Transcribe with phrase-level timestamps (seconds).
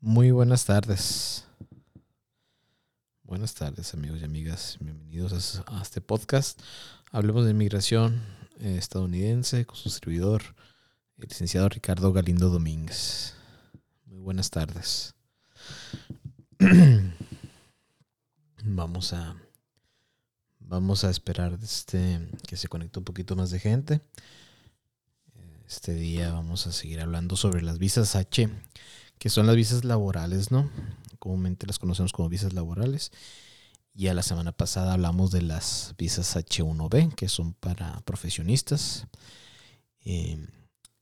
[0.00, 1.44] Muy buenas tardes.
[3.24, 4.76] Buenas tardes amigos y amigas.
[4.78, 6.60] Bienvenidos a este podcast.
[7.10, 8.22] Hablemos de inmigración
[8.60, 10.54] eh, estadounidense con su servidor,
[11.16, 13.34] el licenciado Ricardo Galindo Domínguez.
[14.06, 15.16] Muy buenas tardes.
[18.62, 19.36] vamos a
[20.60, 24.00] vamos a esperar este, que se conecte un poquito más de gente.
[25.66, 28.48] Este día vamos a seguir hablando sobre las visas H
[29.18, 30.70] que son las visas laborales, ¿no?
[31.18, 33.10] Comúnmente las conocemos como visas laborales.
[33.94, 39.06] Y a la semana pasada hablamos de las visas H1B, que son para profesionistas.
[40.00, 40.46] Em,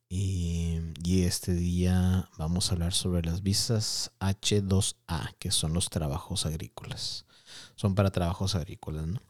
[0.08, 6.46] y, y, este día vamos a hablar sobre las visas H2A, que son los trabajos
[6.46, 7.26] agrícolas.
[7.74, 9.20] Son para trabajos agrícolas, ¿no?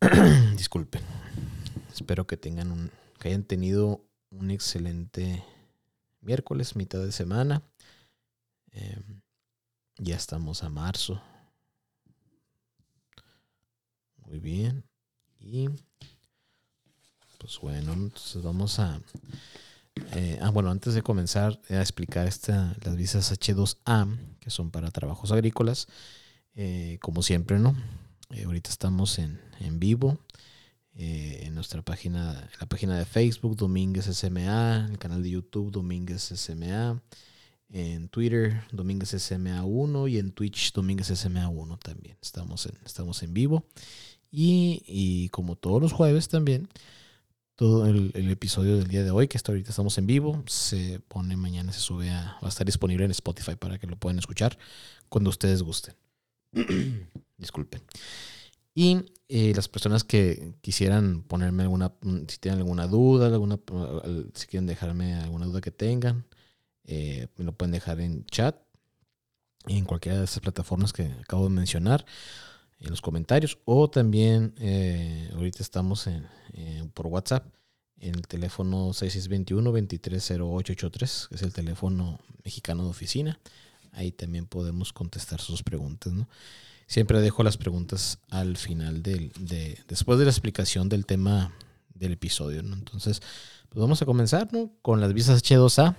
[0.56, 1.02] Disculpen.
[1.92, 5.44] Espero que tengan un, que hayan tenido un excelente
[6.24, 7.62] miércoles, mitad de semana.
[8.72, 9.20] Em,
[9.98, 11.20] ya estamos a marzo.
[14.26, 14.84] Muy bien.
[15.38, 15.68] Y
[17.38, 19.00] pues bueno, entonces vamos a...
[20.12, 24.90] Eh, ah, bueno, antes de comenzar a explicar esta, las visas H2A, que son para
[24.90, 25.86] trabajos agrícolas,
[26.54, 27.76] eh, como siempre, ¿no?
[28.30, 30.18] Eh, ahorita estamos en, en vivo
[30.96, 35.72] eh, en nuestra página, en la página de Facebook, Domínguez SMA, el canal de YouTube,
[35.72, 37.02] Domínguez SMA,
[37.70, 42.16] en Twitter, Domínguez SMA1 y en Twitch, Domínguez SMA1 también.
[42.22, 43.66] Estamos en, estamos en vivo.
[44.30, 46.68] Y, como todos los jueves también,
[47.56, 51.36] todo el, episodio del día de hoy, que hasta ahorita estamos en vivo, se pone
[51.36, 54.58] mañana, se sube a, va a estar disponible en Spotify para que lo puedan escuchar
[55.08, 55.94] cuando ustedes gusten.
[57.38, 57.82] Disculpen.
[58.74, 63.58] Y eh, las personas que quisieran ponerme alguna, mm, si tienen alguna duda, alguna,
[64.34, 66.26] si quieren dejarme alguna duda que tengan,
[66.84, 68.56] eh, me lo pueden dejar en chat,
[69.66, 72.04] en cualquiera de esas plataformas que acabo de mencionar,
[72.80, 76.26] en los comentarios, o también eh, ahorita estamos en,
[76.92, 77.46] por WhatsApp,
[77.98, 83.40] en el teléfono 6621-230883, que es el teléfono mexicano de oficina.
[83.92, 86.28] Ahí también podemos contestar sus preguntas, ¿no?
[86.86, 91.54] Siempre dejo las preguntas al final del, de, después de la explicación del tema
[91.94, 92.74] del episodio, ¿no?
[92.74, 93.20] Entonces,
[93.68, 94.70] pues vamos a comenzar, ¿no?
[94.82, 95.96] Con las visas H2A.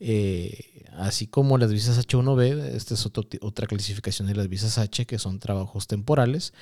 [0.00, 3.06] Eh, así como las visas H1B, esta es
[3.40, 6.54] otra clasificación de las visas H, que son trabajos temporales.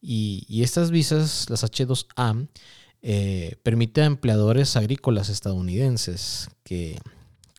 [0.00, 2.48] Y, estas visas, las H2A,
[3.02, 6.98] eh, a empleadores agrícolas estadounidenses que,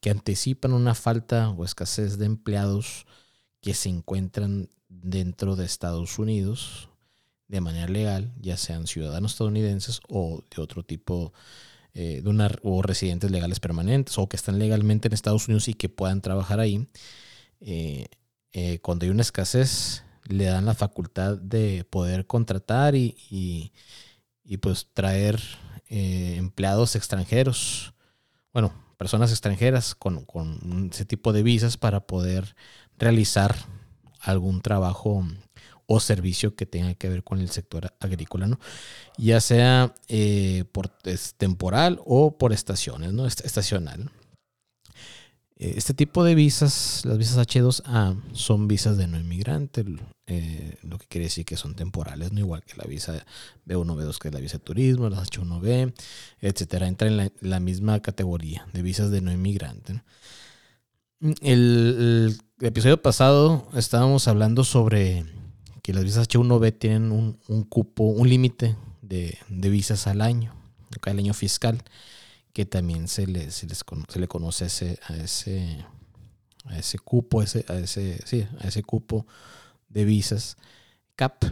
[0.02, 3.06] que anticipan una falta o escasez de empleados
[3.62, 4.70] que se encuentran
[5.02, 6.90] dentro de Estados Unidos
[7.52, 11.34] de manera legal, ya sean ciudadanos estadounidenses o de otro tipo
[11.94, 15.74] eh, de una, o residentes legales permanentes o que están legalmente en Estados Unidos y
[15.74, 16.88] que puedan trabajar ahí.
[17.60, 18.06] Eh,
[18.54, 24.88] eh, cuando hay una escasez, le dan la facultad de poder contratar y, y, pues
[24.94, 25.42] traer
[25.90, 27.94] empleados extranjeros,
[28.54, 32.56] bueno, personas extranjeras con, con ese tipo de visas para poder
[32.98, 33.56] realizar
[34.22, 35.26] algún trabajo
[35.88, 38.60] o servicio que tenga que ver con el sector agrícola, ¿no?
[39.18, 40.90] Ya sea eh, por
[41.38, 43.26] temporal o por estaciones, ¿no?
[43.26, 44.10] Estacional.
[45.62, 49.86] Eh, este tipo de visas, las visas H2A, son visas de no inmigrante,
[50.26, 53.14] eh, lo que quiere decir que son temporales, no igual que la visa
[53.68, 55.94] B1, B2, que es la visa de turismo, las H1B,
[56.40, 56.88] etcétera.
[56.88, 60.02] Entra en la, misma categoría de visas de no inmigrante.
[61.42, 65.26] El el episodio pasado estábamos hablando sobre
[65.82, 70.54] que las visas H1B tienen un, cupo, un límite de, visas al año,
[71.02, 71.82] al año fiscal,
[72.54, 75.84] que también se le, se les, se le conoce a ese, a ese,
[76.66, 79.26] a ese cupo, ese, a, ese, sí, a ese cupo
[79.90, 80.58] de visas
[81.16, 81.46] CAP.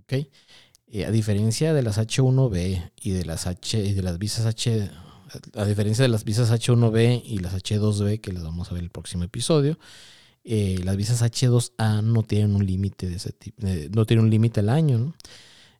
[0.00, 0.30] ¿okay?
[1.06, 4.90] a diferencia de las H1B y de las H y de las visas H,
[5.54, 8.90] a diferencia de las visas H1B y las H2B, que les vamos a ver el
[8.90, 9.78] próximo episodio,
[10.44, 14.60] eh, las visas H2A no tienen un límite de ese tipo, no tienen un límite
[14.60, 15.14] al año,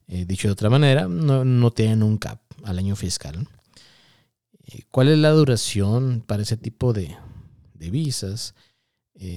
[0.07, 3.49] eh, dicho de otra manera, no, tienen un cap al año fiscal.
[4.65, 7.17] Eh, ¿Cuál es la duración para ese tipo de,
[7.75, 8.55] visas?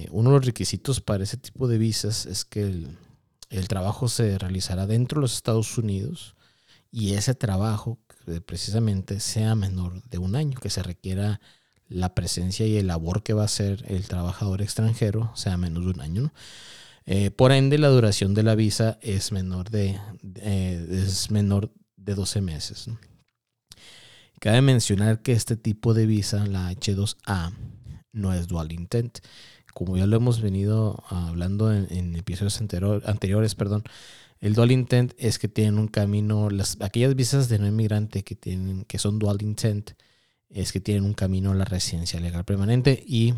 [0.09, 2.97] uno de los requisitos para ese tipo de visas es que el,
[3.50, 6.35] el, trabajo se realizará dentro de los Estados Unidos
[6.95, 8.00] y ese trabajo
[8.45, 11.42] precisamente sea menor de un año, que se requiera
[11.89, 15.92] la presencia y el labor que va a hacer el trabajador extranjero sea menos de
[15.92, 16.33] un año.
[17.06, 20.00] Eh, por ende, la duración de la visa es menor de,
[20.42, 22.89] es menor de 12 meses.
[24.39, 27.51] Cabe mencionar que este tipo de visa, la H2A,
[28.13, 29.19] no es dual intent.
[29.74, 33.83] Como ya lo hemos venido hablando en, episodios anteriores, perdón,
[34.45, 38.36] el dual intent es que tienen un camino, las, aquellas visas de no inmigrante que,
[38.36, 39.94] tienen, que son dual intent,
[40.50, 43.33] es que tienen un camino a la residencia legal permanente y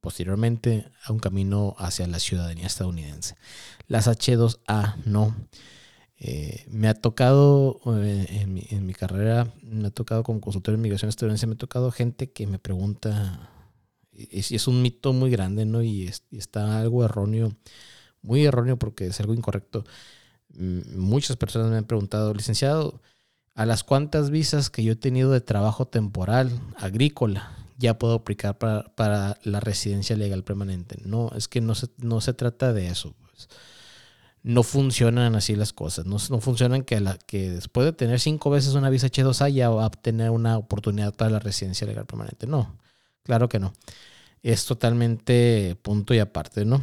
[0.00, 3.34] posteriormente a un camino hacia la ciudadanía estadounidense.
[3.88, 5.34] Las H2A no.
[6.18, 11.08] Eh, me ha tocado eh, en, mi, carrera, me ha tocado como consultor de inmigración
[11.08, 13.50] estadounidense, me ha tocado gente que me pregunta,
[14.12, 15.82] y, es un mito muy grande, ¿no?
[15.82, 17.56] Y, está algo erróneo,
[18.22, 19.84] muy erróneo porque es algo incorrecto.
[20.54, 23.00] Muchas personas me han preguntado, licenciado,
[23.54, 28.58] ¿a las cuantas visas que yo he tenido de trabajo temporal agrícola ya puedo aplicar
[28.58, 30.98] para, la residencia legal permanente?
[31.04, 33.14] No, es que no se, no se trata de eso.
[33.20, 33.48] Pues
[34.42, 36.06] no funcionan así las cosas.
[36.06, 39.86] No, funcionan que, la, que después de tener cinco veces una visa H2A ya va
[39.86, 42.46] a tener una oportunidad para la residencia legal permanente.
[42.46, 42.76] No,
[43.24, 43.72] claro que no.
[44.42, 46.82] Es totalmente punto y aparte, ¿no?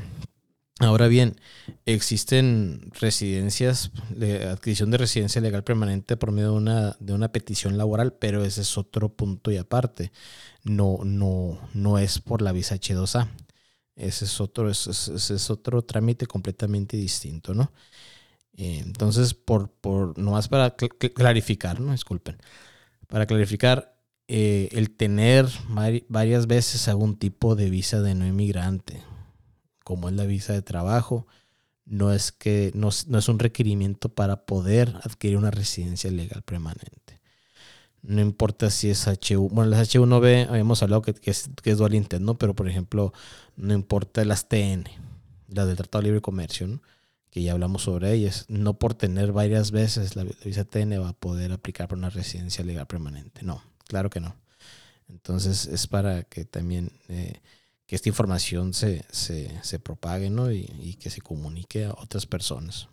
[0.80, 1.40] Ahora bien,
[1.86, 7.78] existen residencias, de adquisición de residencia legal permanente por medio de una, de una petición
[7.78, 10.12] laboral, pero ese es otro punto y aparte.
[10.64, 13.30] No, no, no es por la visa H2A.
[13.96, 17.72] Ese es otro, ese es, otro trámite completamente distinto, ¿no?
[18.58, 21.94] Eh, entonces, por, por, nomás para clarificar, ¿no?
[21.94, 22.38] Disculpen.
[23.08, 23.98] Para clarificar,
[24.28, 25.48] eh, el tener
[26.10, 29.02] varias veces algún tipo de visa de no inmigrante,
[29.86, 31.28] como es la visa de trabajo,
[31.86, 37.22] no es que no, no es un requerimiento para poder adquirir una residencia legal permanente.
[38.02, 41.94] No importa si es H1, bueno, las H1B habíamos hablado que, es, que es dual
[41.94, 42.38] intent, ¿no?
[42.38, 43.14] Pero por ejemplo,
[43.58, 44.86] no importa las TN,
[45.50, 46.82] las del Tratado de Libre Comercio,
[47.30, 51.14] que ya hablamos sobre ellas, no por tener varias veces la, visa TN va a
[51.14, 53.44] poder aplicar para una residencia legal permanente.
[53.44, 54.36] No, claro que no.
[55.10, 57.42] Entonces es para que también eh,
[57.86, 60.52] que esta información se, se, propague ¿no?
[60.52, 62.88] y, y que se comunique a otras personas.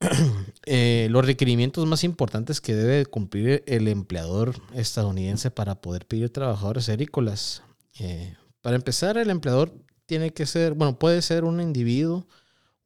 [0.70, 6.90] Eh, los requerimientos más importantes que debe cumplir el empleador estadounidense para poder pedir trabajadores
[6.90, 7.62] agrícolas.
[7.98, 9.72] Eh, para empezar, el empleador
[10.04, 12.26] tiene que ser, bueno, puede ser un individuo,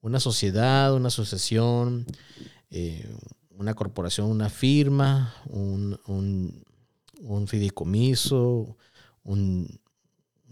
[0.01, 2.07] una sociedad, una asociación,
[2.71, 3.09] eh,
[3.51, 8.77] una corporación, una firma, un, un, fideicomiso,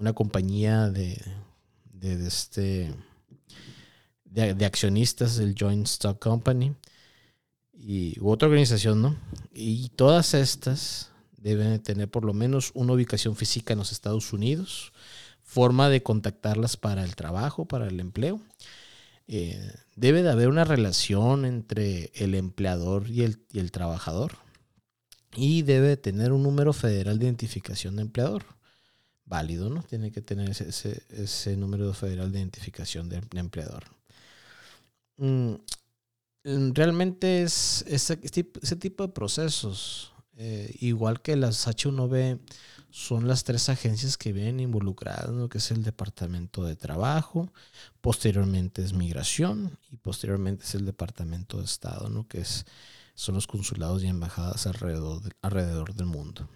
[0.00, 1.22] una compañía de,
[1.92, 2.92] de este
[4.24, 6.74] de, accionistas del Joint Stock Company
[7.72, 9.16] y otra organización, ¿no?
[9.52, 14.92] Y todas estas deben tener por lo menos una ubicación física en los Estados Unidos,
[15.42, 18.40] forma de contactarlas para el trabajo, para el empleo.
[19.26, 24.32] Eh, debe de haber una relación entre el empleador y el, y el trabajador.
[25.36, 28.44] Y debe tener un número federal de identificación de empleador.
[29.30, 29.82] Válido, ¿no?
[29.84, 33.84] Tiene que tener ese, ese, número federal de identificación de empleador.
[35.20, 35.56] Mm,
[36.44, 42.40] mm, realmente es, ese, tipo de procesos, eh, igual que las H1B,
[42.90, 45.48] son las tres agencias que vienen involucradas, ¿no?
[45.48, 47.52] que es el Departamento de Trabajo,
[48.00, 52.26] posteriormente es Migración y posteriormente es el Departamento de Estado, ¿no?
[52.26, 52.64] que es,
[53.14, 56.48] son los consulados y embajadas alrededor, alrededor del mundo.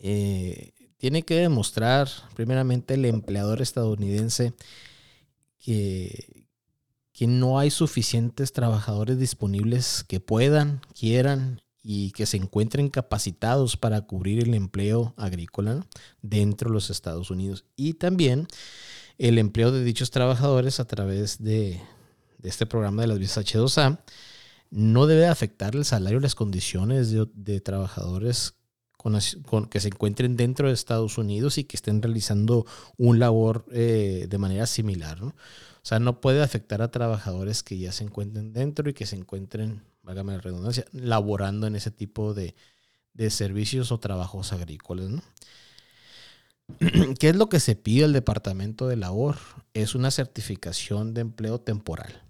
[0.00, 4.52] Eh, tiene que demostrar primeramente el empleador estadounidense
[5.58, 6.46] que,
[7.12, 14.02] que no hay suficientes trabajadores disponibles que puedan, quieran y que se encuentren capacitados para
[14.02, 15.86] cubrir el empleo agrícola
[16.22, 17.64] dentro de los Estados Unidos.
[17.76, 18.46] Y también
[19.18, 21.80] el empleo de dichos trabajadores a través de,
[22.42, 23.98] este programa de las visas H2A
[24.70, 28.54] no debe afectar el salario y las condiciones de, trabajadores
[29.00, 32.66] con, que se encuentren dentro de Estados Unidos y que estén realizando
[32.98, 35.22] un labor eh, de manera similar.
[35.24, 35.32] O
[35.82, 39.82] sea, no puede afectar a trabajadores que ya se encuentren dentro y que se encuentren,
[40.02, 42.54] válgame la redundancia, laborando en ese tipo de,
[43.30, 45.22] servicios o trabajos agrícolas.
[47.18, 49.36] ¿Qué es lo que se pide al Departamento de Labor?
[49.72, 52.22] Es una certificación de empleo temporal.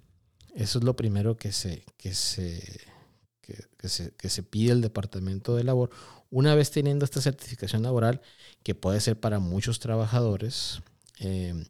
[0.54, 2.62] Eso es lo primero que se, que se,
[3.76, 5.90] que, se, que se pide al Departamento de Labor
[6.30, 8.22] una vez teniendo esta certificación laboral,
[8.62, 10.80] que puede ser para muchos trabajadores,
[11.18, 11.66] eh,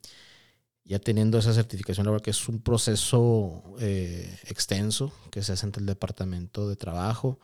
[0.84, 5.80] ya teniendo esa certificación laboral, que es un proceso eh, extenso que se hace ante
[5.80, 7.40] el Departamento de Trabajo,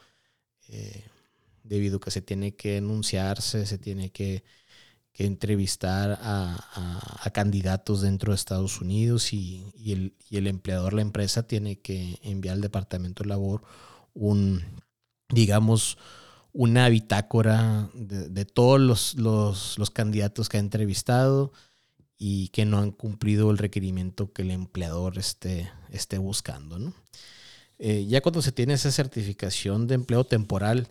[0.69, 1.05] eh,
[1.63, 4.45] debido a que se tiene que enunciarse, se tiene que,
[5.19, 11.81] entrevistar a, candidatos dentro de Estados Unidos y, el, y, el, empleador, la empresa, tiene
[11.81, 13.63] que enviar al Departamento de Labor
[14.17, 14.63] un,
[15.29, 15.99] digamos,
[16.53, 19.15] una bitácora de, todos los,
[19.77, 21.53] los, candidatos que ha entrevistado
[22.19, 26.79] y que no han cumplido el requerimiento que el empleador esté, esté buscando.
[26.79, 26.95] ¿no?
[27.79, 30.89] Eh, ya cuando se tiene esa certificación de empleo temporal,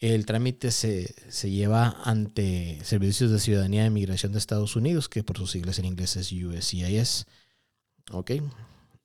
[0.00, 5.22] el trámite se, se, lleva ante Servicios de Ciudadanía de Migración de Estados Unidos, que
[5.22, 7.26] por sus siglas en inglés es USCIS.
[8.10, 8.32] ¿Ok?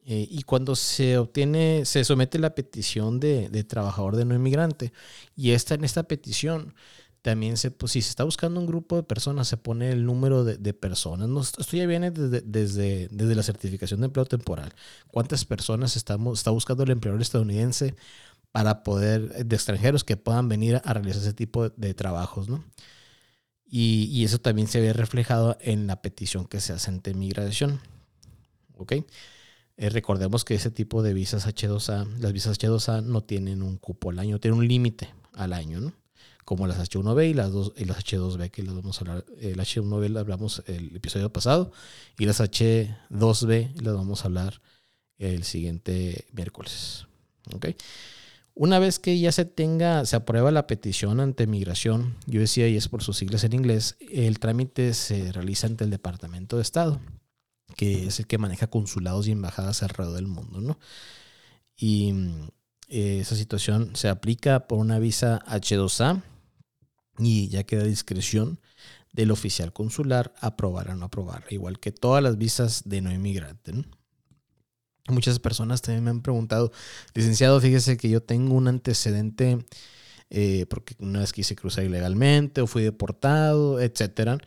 [0.05, 4.93] Eh, y cuando se obtiene, se somete la petición de, trabajador de no inmigrante,
[5.35, 6.73] y esta, en esta petición
[7.21, 10.43] también se, pues, si se está buscando un grupo de personas, se pone el número
[10.43, 11.29] de, personas.
[11.29, 14.73] No, esto ya viene desde, desde, desde, la certificación de empleo temporal.
[15.07, 17.95] ¿Cuántas personas estamos, está buscando el empleador estadounidense
[18.51, 22.63] para poder, de extranjeros que puedan venir a realizar ese tipo de, trabajos, ¿no?
[23.65, 27.79] Y, y, eso también se ve reflejado en la petición que se hace ante migración.
[28.77, 28.93] ¿Ok?
[29.81, 34.11] Eh, recordemos que ese tipo de visas H2A, las visas H2A no tienen un cupo
[34.11, 35.93] al año, tienen un límite al año, ¿no?
[36.45, 39.25] Como las H1B y las, dos, y las H2B, que las vamos a hablar.
[39.39, 41.71] El H1B lo hablamos el episodio pasado
[42.19, 44.61] y las H2B las vamos a hablar
[45.17, 47.07] el siguiente miércoles.
[47.51, 47.69] ¿Ok?
[48.53, 52.77] Una vez que ya se tenga, se aprueba la petición ante migración, yo decía y
[52.77, 57.01] es por sus siglas en inglés, el trámite se realiza ante el Departamento de Estado
[57.75, 60.79] que es el que maneja consulados y embajadas alrededor del mundo, ¿no?
[61.75, 62.13] Y
[62.89, 66.21] eh, esa situación se aplica por una visa H2A
[67.17, 68.59] y ya queda discreción
[69.13, 73.73] del oficial consular aprobar o no aprobar, igual que todas las visas de no inmigrante.
[75.07, 76.71] Muchas personas también me han preguntado,
[77.13, 79.65] licenciado, fíjese que yo tengo un antecedente
[80.29, 84.37] eh, porque una vez quise cruzar ilegalmente o fui deportado, etcétera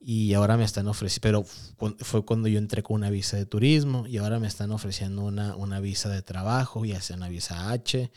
[0.00, 1.44] y ahora me están ofreciendo,
[1.78, 5.24] pero fue cuando yo entré con una visa de turismo y ahora me están ofreciendo
[5.24, 8.10] una, una visa de trabajo, ya sea una visa H,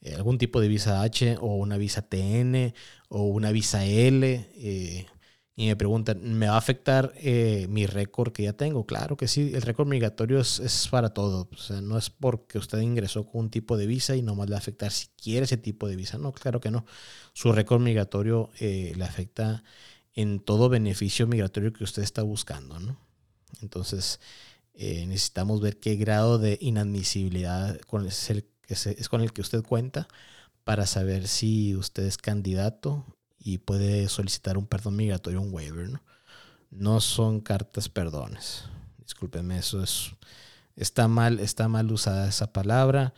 [0.00, 2.74] eh, algún tipo de visa H o una visa TN
[3.08, 4.48] o una visa L.
[4.54, 5.06] Eh,
[5.58, 8.84] y me preguntan, ¿me va a afectar eh, mi récord que ya tengo?
[8.84, 11.48] Claro que sí, el récord migratorio es, es, para todo.
[11.50, 14.52] O sea, no es porque usted ingresó con un tipo de visa y nomás le
[14.52, 16.18] va a afectar si quiere ese tipo de visa.
[16.18, 16.84] No, claro que no.
[17.32, 19.64] Su récord migratorio le afecta
[20.16, 22.80] en todo beneficio migratorio que usted está buscando.
[22.80, 22.98] ¿no?
[23.60, 24.18] Entonces,
[24.74, 29.62] eh, necesitamos ver qué grado de inadmisibilidad con es, el, es, con el que usted
[29.62, 30.08] cuenta
[30.64, 33.04] para saber si usted es candidato
[33.38, 35.90] y puede solicitar un perdón migratorio, un waiver.
[35.90, 36.02] No,
[36.70, 38.64] no son cartas perdones.
[38.98, 40.12] Discúlpenme, eso es,
[40.74, 43.14] está, mal, está mal usada esa palabra.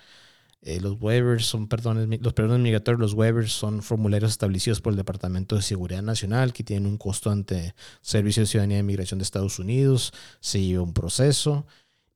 [0.61, 4.97] Eh, los waivers son perdones, los perdones migratorios, los waivers son formularios establecidos por el
[4.97, 9.23] Departamento de Seguridad Nacional que tienen un costo ante Servicio de Ciudadanía y Migración de
[9.23, 11.65] Estados Unidos, se lleva un proceso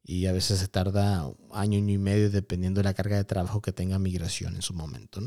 [0.02, 3.62] y a veces se tarda año, año y medio dependiendo de la carga de trabajo
[3.62, 5.20] que tenga migración en su momento.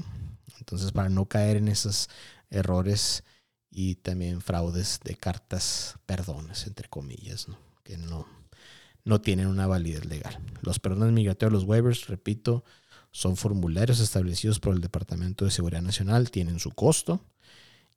[0.60, 2.10] Entonces, para no caer en esos
[2.50, 3.24] errores
[3.72, 7.48] y también fraudes de cartas perdones, entre comillas,
[7.84, 8.28] que no,
[9.04, 10.40] no tienen una validez legal.
[10.62, 12.64] Los perdones migratorios, los waivers, repito,
[13.16, 17.22] son formularios establecidos por el Departamento de Seguridad Nacional, tienen su costo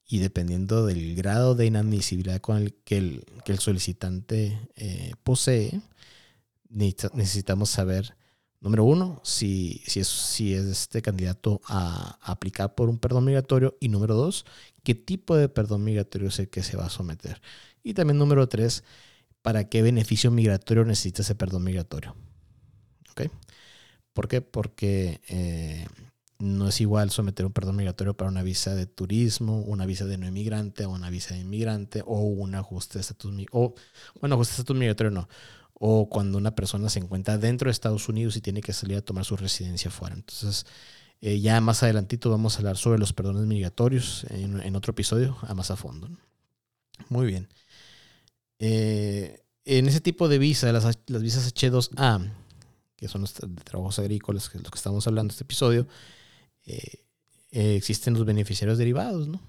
[0.06, 5.80] y dependiendo del grado de inadmisibilidad con el que el, solicitante eh, posee,
[6.68, 8.16] necesitamos saber,
[8.60, 13.76] número uno, si, si, es, si es este candidato a aplicar por un perdón migratorio
[13.80, 14.46] y número dos,
[14.84, 17.42] qué tipo de perdón migratorio es el que se va a someter.
[17.82, 18.84] Y también número tres,
[19.42, 22.14] para qué beneficio migratorio necesita ese perdón migratorio.
[23.10, 23.32] ¿Okay?
[24.18, 24.40] ¿Por qué?
[24.40, 25.86] Porque eh,
[26.40, 30.18] no es igual someter un perdón migratorio para una visa de turismo, una visa de
[30.18, 33.76] no inmigrante o una visa de inmigrante o un ajuste de estatus o
[34.20, 35.28] bueno, ajuste de estatus migratorio no.
[35.72, 39.02] O cuando una persona se encuentra dentro de Estados Unidos y tiene que salir a
[39.02, 40.16] tomar su residencia fuera.
[40.16, 40.66] Entonces,
[41.20, 45.54] eh, ya más adelantito vamos a hablar sobre los perdones migratorios en, otro episodio, a
[45.54, 46.10] más a fondo.
[47.08, 47.46] Muy bien.
[48.58, 52.32] Eh, en ese tipo de visa, las, las visas H2A,
[52.98, 55.86] que son los trabajos agrícolas, que es lo que estamos hablando en este episodio,
[56.64, 57.04] eh,
[57.52, 59.40] eh, existen los beneficiarios derivados, ¿no?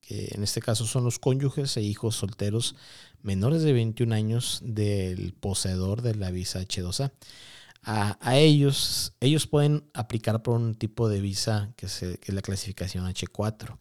[0.00, 2.74] que en este caso son los cónyuges e hijos solteros
[3.22, 7.12] menores de 21 años del poseedor de la visa H2A.
[7.86, 13.06] A, ellos, ellos pueden aplicar por un tipo de visa que, que es la clasificación
[13.06, 13.78] H4.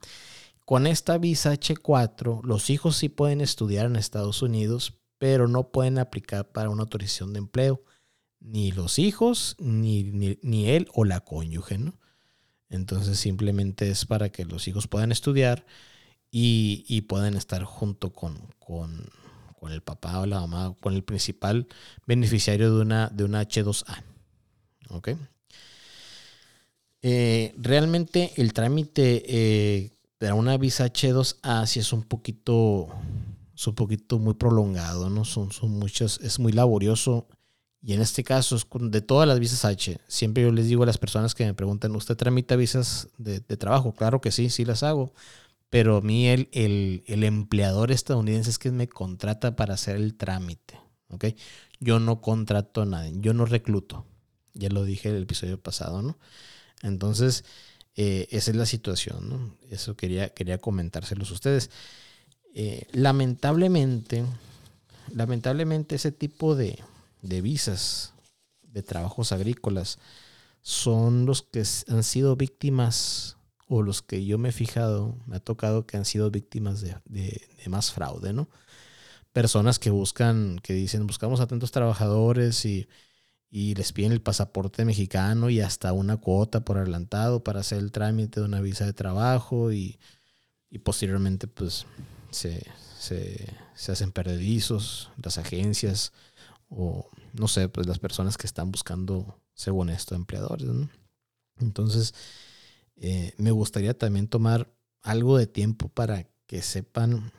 [0.66, 5.98] Con esta visa H4, los hijos sí pueden estudiar en Estados Unidos, pero no pueden
[5.98, 7.82] aplicar para una autorización de empleo
[8.44, 11.98] ni los hijos, ni, ni, él o la cónyuge, ¿no?
[12.70, 15.66] Entonces simplemente es para que los hijos puedan estudiar
[16.30, 19.10] y, y puedan estar junto con, con,
[19.60, 21.68] con, el papá o la mamá, con el principal
[22.06, 24.04] beneficiario de una, de una H2A.
[24.90, 25.10] ¿Ok?
[27.02, 32.90] Eh, realmente el trámite eh, de una visa H2A sí es un poquito,
[33.56, 35.26] es un poquito muy prolongado, ¿no?
[35.26, 37.28] Son, son muchas, es muy laborioso.
[37.86, 40.98] Y en este caso, de todas las visas H, siempre yo les digo a las
[40.98, 43.94] personas que me preguntan, ¿usted tramita visas de, trabajo?
[43.94, 45.14] Claro que sí, sí las hago.
[45.70, 50.16] Pero a mí el, el, el, empleador estadounidense es que me contrata para hacer el
[50.16, 50.80] trámite.
[51.10, 51.26] ¿ok?
[51.80, 54.06] Yo no contrato a nadie, yo no recluto.
[54.54, 56.18] Ya lo dije el episodio pasado, ¿no?
[56.84, 57.44] Entonces,
[57.96, 59.58] eh, esa es la situación, ¿no?
[59.70, 61.70] Eso quería, quería comentárselos a ustedes.
[62.54, 64.24] Eh, lamentablemente,
[65.12, 66.80] lamentablemente ese tipo de,
[67.24, 68.14] de visas
[68.62, 69.98] de trabajos agrícolas
[70.62, 73.38] son los que han sido víctimas
[73.68, 77.42] o los que yo me he fijado, me ha tocado que han sido víctimas de,
[77.68, 78.50] más fraude, ¿no?
[79.32, 82.88] Personas que buscan, que dicen, buscamos a tantos trabajadores y
[83.50, 88.42] les piden el pasaporte mexicano y hasta una cuota por adelantado para hacer el trámite
[88.42, 90.00] de una visa de trabajo y,
[90.84, 91.86] posteriormente pues
[92.32, 92.64] se,
[93.88, 96.14] hacen perdedizos las agencias
[96.76, 100.68] o no sé, pues las personas que están buscando, según esto, empleadores.
[101.58, 102.14] Entonces,
[102.96, 107.32] eh, me gustaría también tomar algo de tiempo para que sepan,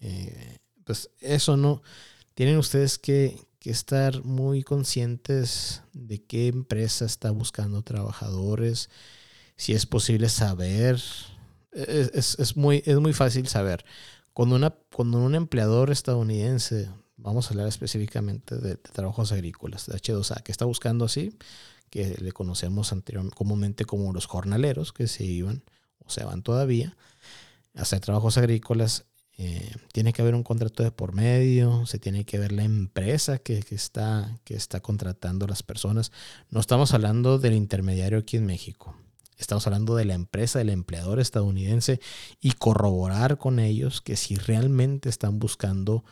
[0.00, 1.82] eh, pues eso, ¿no?
[2.34, 8.90] Tienen ustedes que, que estar muy conscientes de qué empresa está buscando trabajadores,
[9.56, 11.00] si es posible saber.
[11.72, 13.84] Es, muy, es muy fácil saber.
[14.32, 16.88] Cuando, una, cuando un empleador estadounidense,
[17.22, 21.36] vamos a hablar específicamente de, trabajos agrícolas, de H2A, que está buscando así,
[21.90, 25.62] que le conocemos anteriormente, comúnmente como los jornaleros, que se iban
[25.98, 26.96] o se van todavía
[27.74, 29.06] a hacer trabajos agrícolas,
[29.38, 33.38] eh, tiene que haber un contrato de por medio, se tiene que ver la empresa
[33.38, 36.12] que, está, que está contratando las personas.
[36.50, 38.94] No estamos hablando del intermediario aquí en México.
[39.38, 42.00] Estamos hablando de la empresa, del empleador estadounidense
[42.40, 46.04] y corroborar con ellos que si realmente están buscando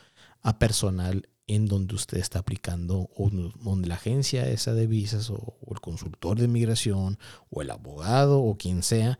[0.42, 5.58] a personal en donde usted está aplicando, o donde la agencia esa de visas, o,
[5.70, 7.18] el consultor de inmigración,
[7.50, 9.18] o el abogado, o quien sea,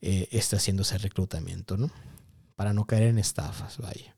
[0.00, 1.90] eh, está haciendo ese reclutamiento, ¿no?
[2.56, 4.16] para no caer en estafas, vaya.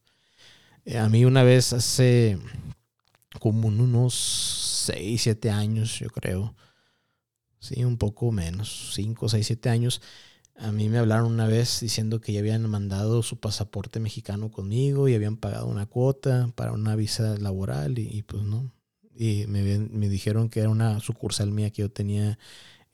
[0.84, 2.38] Eh, a mí una vez hace
[3.40, 4.14] como unos
[4.86, 6.54] 6, 7 años, yo creo,
[7.58, 10.02] sí, un poco menos, 5, 6, 7 años,
[10.58, 15.08] a mí me hablaron una vez diciendo que ya habían mandado su pasaporte mexicano conmigo
[15.08, 18.72] y habían pagado una cuota para una visa laboral y, pues no.
[19.14, 22.38] Y me, me, dijeron que era una sucursal mía que yo tenía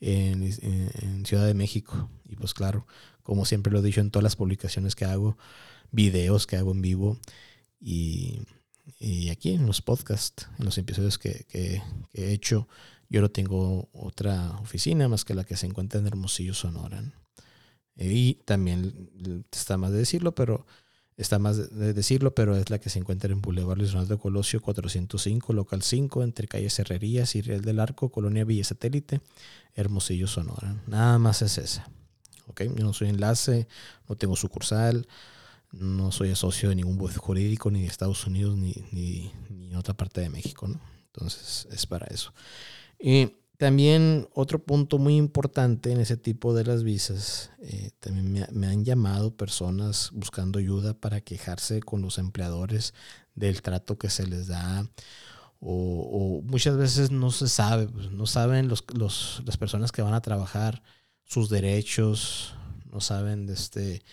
[0.01, 2.09] en, Ciudad de México.
[2.25, 2.85] Y pues claro,
[3.23, 5.37] como siempre lo he dicho en todas las publicaciones que hago,
[5.91, 7.17] videos que hago en vivo
[7.79, 8.41] y,
[9.31, 11.45] aquí en los podcasts, en los episodios que,
[12.13, 12.67] he hecho,
[13.09, 17.03] yo no tengo otra oficina más que la que se encuentra en Hermosillo, Sonora.
[17.97, 20.65] Y también está más de decirlo, pero
[21.17, 24.61] está más de decirlo, pero es la que se encuentra en Boulevard Luis Ronaldo Colosio
[24.61, 29.21] 405, local 5, entre calles Herrerías y Real del Arco, Colonia Villa Satélite,
[29.75, 30.81] Hermosillo, Sonora.
[30.87, 31.89] Nada más es esa.
[32.59, 33.67] Yo no soy enlace,
[34.09, 35.07] no tengo sucursal,
[35.71, 39.93] no soy socio de ningún bufete jurídico ni de Estados Unidos ni, ni, en otra
[39.95, 40.79] parte de México, ¿no?
[41.07, 42.33] Entonces es para eso.
[42.99, 48.67] Y también otro punto muy importante en ese tipo de las visas, eh, también me,
[48.67, 52.93] han llamado personas buscando ayuda para quejarse con los empleadores
[53.35, 54.89] del trato que se les da.
[55.59, 60.13] O, muchas veces no se sabe, pues, no saben los, los, las personas que van
[60.13, 60.83] a trabajar
[61.23, 62.55] sus derechos,
[62.91, 64.03] no saben este,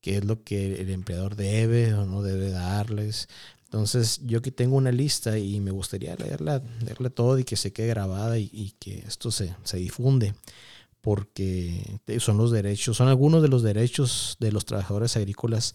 [0.00, 3.28] qué es lo que el empleador debe o no debe darles.
[3.74, 7.72] Entonces, yo aquí tengo una lista y me gustaría leerla, leerla todo y que se
[7.72, 10.32] quede grabada y, que esto se, se, difunde,
[11.00, 15.74] porque son los derechos, son algunos de los derechos de los trabajadores agrícolas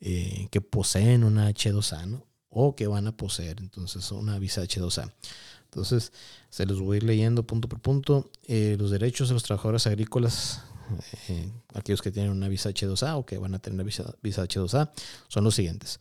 [0.00, 5.12] eh, que poseen una H2A o que van a poseer, entonces, una visa H2A.
[5.66, 6.12] Entonces,
[6.50, 8.28] se los voy a ir leyendo punto por punto.
[8.48, 10.62] Eh, los derechos de los trabajadores agrícolas,
[11.28, 14.42] eh, aquellos que tienen una visa H2A o que van a tener una visa, visa
[14.42, 14.90] H2A,
[15.28, 16.00] son los siguientes.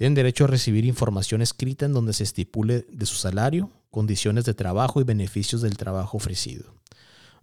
[0.00, 4.54] Tienen derecho a recibir información escrita en donde se estipule de su salario, condiciones de
[4.54, 6.72] trabajo y beneficios del trabajo ofrecido.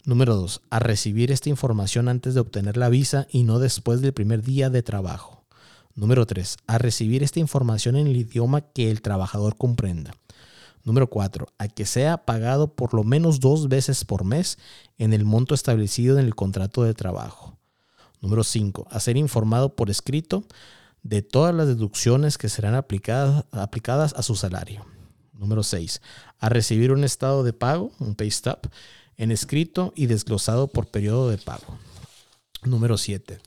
[0.05, 0.61] Número 2.
[0.71, 4.71] A recibir esta información antes de obtener la visa y no después del primer día
[4.71, 5.45] de trabajo.
[5.93, 6.57] Número 3.
[6.65, 10.15] A recibir esta información en el idioma que el trabajador comprenda.
[10.83, 11.49] Número 4.
[11.59, 14.57] A que sea pagado por lo menos dos veces por mes
[14.97, 17.55] en el monto establecido en el contrato de trabajo.
[18.19, 18.87] Número 5.
[18.89, 20.43] A ser informado por escrito
[21.03, 24.85] de todas las deducciones que serán aplicadas, aplicadas a su salario.
[25.33, 26.01] Número 6.
[26.39, 28.59] A recibir un estado de pago, un pay stub,
[29.17, 31.77] en escrito y desglosado por periodo de pago.
[32.63, 33.39] Número 7.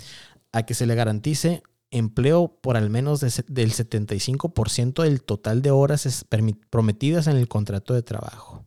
[0.52, 6.24] A que se le garantice empleo por al menos del 75% del total de horas
[6.70, 8.64] prometidas en el contrato de trabajo.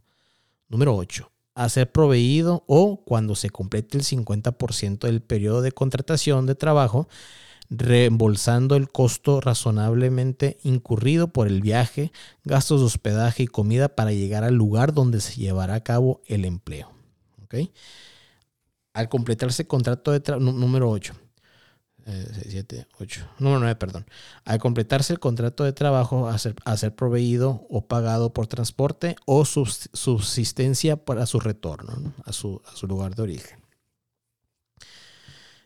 [0.67, 1.29] Número 8.
[1.55, 7.07] A ser proveído o cuando se complete el 50% del periodo de contratación de trabajo,
[7.69, 12.11] reembolsando el costo razonablemente incurrido por el viaje,
[12.43, 16.45] gastos de hospedaje y comida para llegar al lugar donde se llevará a cabo el
[16.45, 16.91] empleo.
[18.93, 21.13] Al completarse el contrato de trabajo, número 8,
[22.05, 24.05] 7, 8, número 9, perdón.
[24.43, 30.97] Al completarse el contrato de trabajo, a ser, proveído o pagado por transporte o subsistencia
[30.97, 33.62] para su retorno a, su, lugar de origen.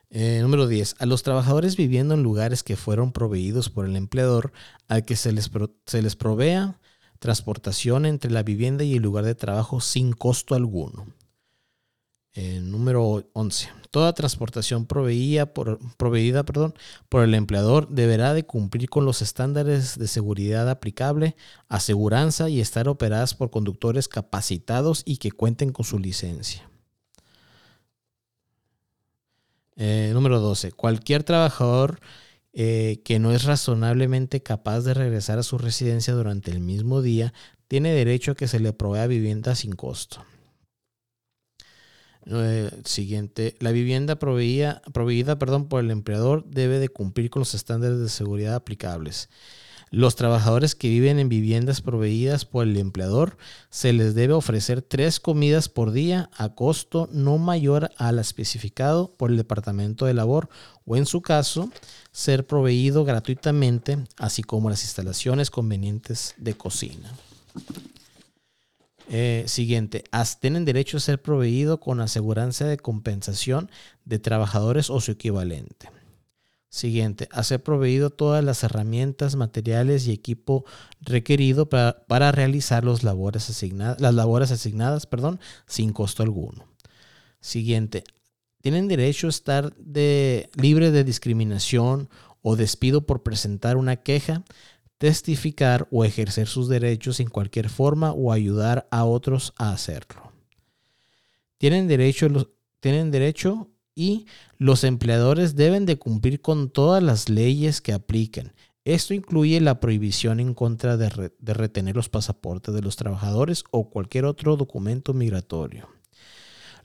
[0.10, 0.96] Eh, número 10.
[1.00, 4.54] A los trabajadores viviendo en lugares que fueron proveídos por el empleador,
[4.88, 5.52] al que se les,
[5.86, 6.80] se les provea
[7.20, 11.08] transportación entre la vivienda y el lugar de trabajo sin costo alguno.
[12.39, 13.70] Eh, número 11.
[13.89, 15.80] Toda transportación proveída, por
[17.24, 21.36] el empleador deberá de cumplir con los estándares de seguridad aplicable,
[21.67, 26.70] aseguranza y estar operadas por conductores capacitados y que cuenten con su licencia.
[29.78, 30.72] Eh, número 12.
[30.72, 32.00] Cualquier trabajador
[32.54, 37.34] eh, que no es razonablemente capaz de regresar a su residencia durante el mismo día
[37.68, 40.26] tiene derecho a que se le provea vivienda sin costo.
[42.26, 44.82] Eh, siguiente, la vivienda proveída,
[45.40, 49.30] perdón, por el empleador debe de cumplir con los estándares de seguridad aplicables.
[49.89, 53.38] Los trabajadores que viven en viviendas proveídas por el empleador
[53.69, 59.32] se les debe ofrecer tres comidas por día a costo no mayor al especificado por
[59.32, 60.50] el Departamento de Labor
[60.86, 61.71] o en su caso
[62.12, 67.13] ser proveído gratuitamente, así como las instalaciones convenientes de cocina.
[69.10, 70.04] Eh, siguiente,
[70.41, 73.71] tienen derecho a ser proveído con aseguranza de compensación
[74.04, 75.89] de trabajadores o su equivalente.
[76.69, 80.65] Siguiente, a ser proveído todas las herramientas, materiales y equipo
[80.99, 86.67] requerido para, realizar las labores asignadas perdón, sin costo alguno.
[87.39, 88.03] Siguiente,
[88.62, 92.10] tienen derecho a estar de, libre de discriminación
[92.41, 94.43] o despido por presentar una queja
[94.97, 100.32] testificar o ejercer sus derechos en cualquier forma o ayudar a otros a hacerlo.
[101.58, 102.27] Tienen derecho,
[102.80, 104.28] tienen derecho y
[104.60, 108.54] los empleadores deben de cumplir con todas las leyes que apliquen.
[108.86, 113.90] Esto incluye la prohibición en contra de, de retener los pasaportes de los trabajadores o
[113.90, 115.90] cualquier otro documento migratorio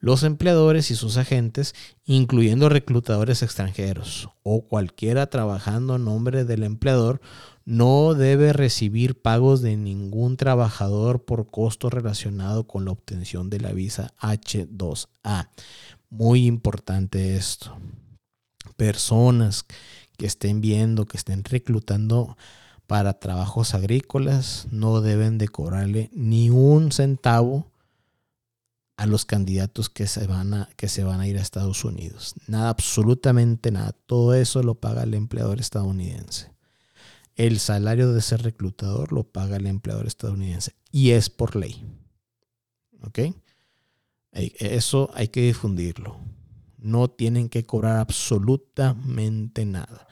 [0.03, 7.20] los empleadores y sus agentes, incluyendo reclutadores extranjeros o cualquiera trabajando en nombre del empleador,
[7.64, 13.70] no debe recibir pagos de ningún trabajador por costo relacionado con la obtención de la
[13.70, 15.51] visa H2A.
[16.12, 17.75] Muy importante esto.
[18.77, 19.64] Personas
[20.18, 22.37] que estén viendo, que estén reclutando
[22.87, 27.66] para trabajos agrícolas, no deben de cobrarle ni un centavo
[28.98, 32.35] a los candidatos que se van a, que se van a ir a Estados Unidos.
[32.46, 33.92] Nada, absolutamente nada.
[34.05, 36.53] Todo eso lo paga el empleador estadounidense.
[37.37, 41.83] El salario de ser reclutador lo paga el empleador estadounidense y es por ley.
[43.01, 43.18] ¿Ok?
[44.32, 46.16] Eso hay que difundirlo.
[46.78, 50.08] No tienen que cobrar absolutamente nada.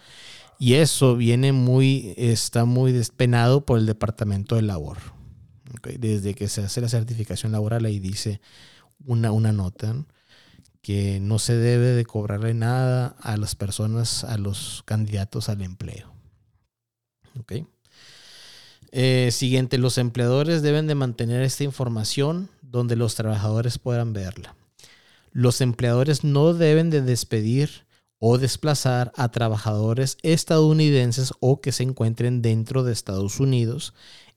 [0.59, 4.99] Y eso viene muy, está muy despenado por el Departamento de Labor.
[5.99, 8.41] Desde que se hace la certificación laboral ahí dice
[9.07, 10.05] una, una nota
[10.83, 16.13] que no se debe de cobrarle nada a las personas, a los candidatos al empleo.
[18.93, 24.57] Eh, siguiente, los empleadores deben de mantener esta información donde los trabajadores puedan verla.
[25.33, 27.87] Los empleadores no deben de despedir
[28.19, 33.95] o desplazar a trabajadores estadounidenses o que se encuentren dentro de Estados Unidos,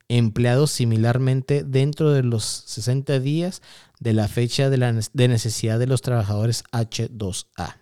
[0.07, 3.61] empleados similarmente dentro de los 60 días
[3.99, 7.77] de la fecha de, necesidad de los trabajadores H2A.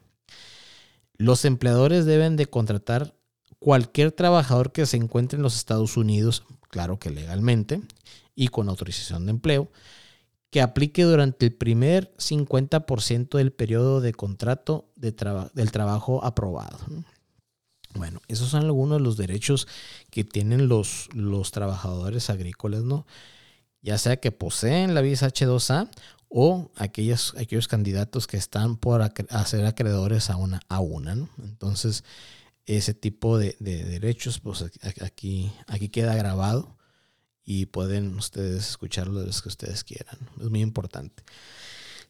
[1.17, 3.15] Los empleadores deben de contratar
[3.59, 7.81] cualquier trabajador que se encuentre en los Estados Unidos, claro que legalmente,
[8.33, 9.71] y con autorización de empleo,
[10.51, 15.15] que aplique durante el primer 50% del periodo de contrato de
[15.53, 16.77] del trabajo aprobado.
[17.95, 19.67] Bueno, esos son algunos de los derechos
[20.09, 23.05] que tienen los, los trabajadores agrícolas, ¿no?
[23.81, 25.89] Ya sea que poseen la visa H2A
[26.29, 29.09] o aquellos, aquellos candidatos que están por
[29.45, 31.29] ser acreedores a una, a una, ¿no?
[31.43, 32.03] Entonces,
[32.65, 34.65] ese tipo de, derechos, pues
[35.01, 36.77] aquí, aquí queda grabado
[37.43, 40.17] y pueden ustedes escucharlo de que ustedes quieran.
[40.39, 41.23] Es muy importante.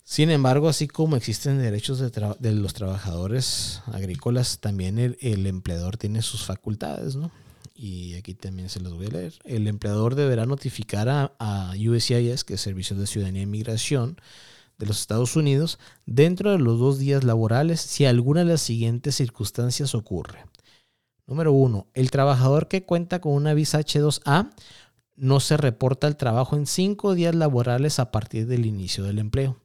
[0.04, 6.44] Sin embargo, así como existen derechos de, los trabajadores agrícolas, también el, empleador tiene sus
[6.44, 7.32] facultades, ¿no?
[7.76, 9.34] Y aquí también se los voy a leer.
[9.46, 14.18] El empleador deberá notificar a, a USCIS, que es Servicios de Ciudadanía y Migración
[14.78, 19.16] de los Estados Unidos, dentro de los dos días laborales si alguna de las siguientes
[19.16, 20.44] circunstancias ocurre.
[21.28, 24.50] Número uno, el trabajador que cuenta con una visa H2A
[25.22, 29.56] no se reporta el trabajo en cinco días laborales a partir del inicio del empleo.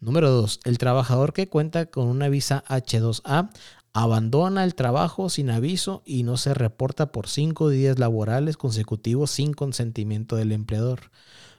[0.00, 0.58] Número 2.
[0.64, 3.50] El trabajador que cuenta con una visa H2A
[3.92, 9.54] abandona el trabajo sin aviso y no se reporta por cinco días laborales consecutivos sin
[9.54, 11.12] consentimiento del empleador.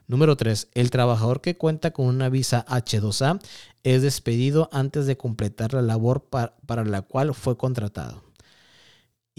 [0.07, 0.67] Número 3.
[0.73, 3.39] El trabajador que cuenta con una visa H2A
[3.83, 8.26] es despedido antes de completar la labor para, la cual fue contratado.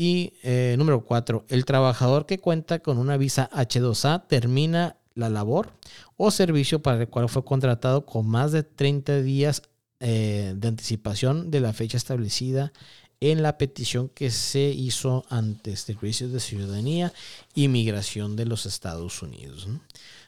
[0.00, 1.46] Y eh, número 4.
[1.48, 5.72] El trabajador que cuenta con una visa H2A termina la labor
[6.16, 9.62] o servicio para el cual fue contratado con más de 30 días
[9.98, 12.72] eh, de anticipación de la fecha establecida
[13.18, 17.12] en la petición que se hizo ante Servicios de Ciudadanía
[17.52, 19.66] y Migración de los Estados Unidos.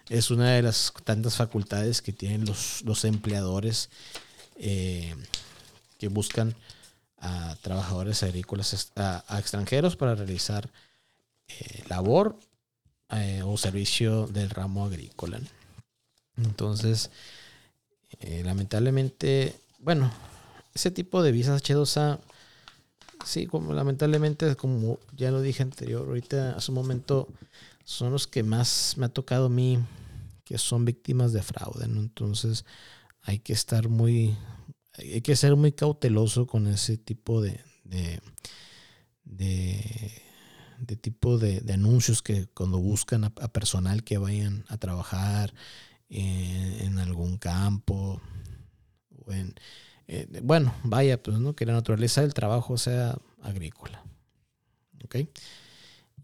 [0.09, 3.89] Es una de las tantas facultades que tienen los, los empleadores
[4.57, 5.15] eh,
[5.97, 6.57] que buscan
[7.21, 10.71] a trabajadores agrícolas, a, extranjeros para realizar
[11.49, 12.37] eh, labor
[13.11, 15.41] eh, o servicio del ramo agrícola.
[16.37, 17.11] Entonces,
[18.21, 20.11] eh, lamentablemente, bueno,
[20.75, 22.19] ese tipo de visas H2A,
[23.25, 27.29] sí, como lamentablemente, como ya lo dije anterior, ahorita hace un momento,
[27.85, 29.79] son los que más me ha tocado a mí
[30.45, 32.65] que son víctimas de fraude, Entonces,
[33.23, 34.37] hay que estar muy,
[35.01, 38.21] hay que ser muy cauteloso con ese tipo de, de
[40.97, 45.55] tipo de, anuncios que cuando buscan a, personal que vayan a trabajar
[46.09, 48.21] en, algún campo
[50.13, 54.03] eh, bueno, vaya, pues no que la naturaleza del trabajo sea agrícola.
[55.05, 55.17] ¿Ok?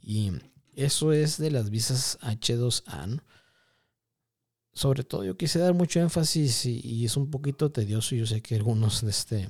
[0.03, 0.33] Y
[0.75, 3.23] eso es de las visas H2A.
[4.77, 8.15] Sobre todo yo quise dar mucho énfasis y, y, es un poquito tedioso.
[8.15, 9.49] Yo sé que algunos de este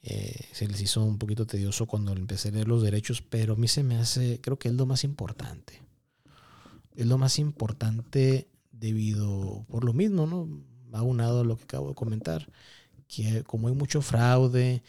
[0.00, 3.56] eh, se les hizo un poquito tedioso cuando empecé a leer los derechos, pero a
[3.56, 5.82] mí se me hace, creo que es lo más importante.
[6.94, 10.48] Es lo más importante debido, por lo mismo, ¿no?
[10.94, 12.48] Va unado a lo que acabo de comentar,
[13.08, 14.82] que como hay mucho fraude,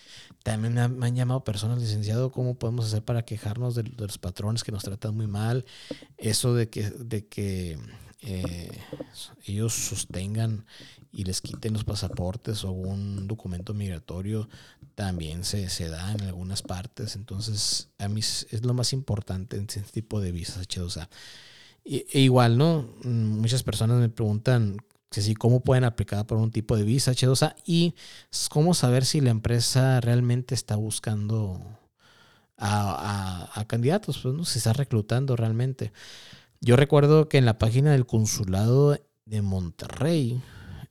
[0.43, 4.71] también me, han llamado personas licenciado, ¿cómo podemos hacer para quejarnos de, los patrones que
[4.71, 5.65] nos tratan muy mal?
[6.17, 7.79] Eso de que, de que
[8.21, 8.77] eh,
[9.45, 10.65] ellos sostengan
[11.11, 14.49] y les quiten los pasaportes o un documento migratorio
[14.95, 17.15] también se, da en algunas partes.
[17.15, 21.07] Entonces, a mí es lo más importante en este tipo de visas H2A.
[21.85, 22.93] E, igual, ¿no?
[23.03, 24.77] Muchas personas me preguntan
[25.09, 27.95] que sí, cómo pueden aplicar por un tipo de visa H2A y
[28.49, 31.61] cómo saber si la empresa realmente está buscando
[32.57, 34.45] a, a, candidatos, pues, ¿no?
[34.45, 35.91] Si está reclutando realmente.
[36.61, 40.41] Yo recuerdo que en la página del consulado de Monterrey,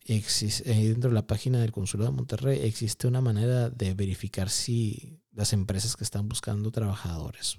[0.09, 0.23] eh,
[0.65, 5.53] dentro de la página del Consulado de Monterrey existe una manera de verificar si las
[5.53, 7.59] empresas que están buscando trabajadores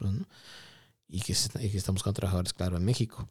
[1.08, 3.30] y, que, están buscando trabajadores, claro, en México.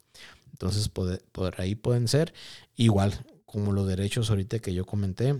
[0.51, 2.33] Entonces, por, ahí pueden ser
[2.77, 5.35] igual como los derechos ahorita que yo comenté.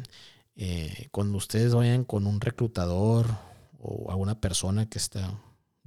[0.58, 3.28] Eh, cuando ustedes vayan con un reclutador
[3.80, 5.39] o alguna persona que está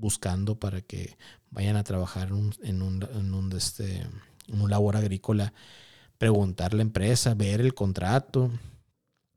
[0.02, 1.16] buscando para que
[1.50, 2.34] vayan a trabajar en
[2.82, 4.00] un, en un, este,
[4.48, 5.54] en un labor agrícola,
[6.18, 8.50] preguntar la empresa, ver el contrato.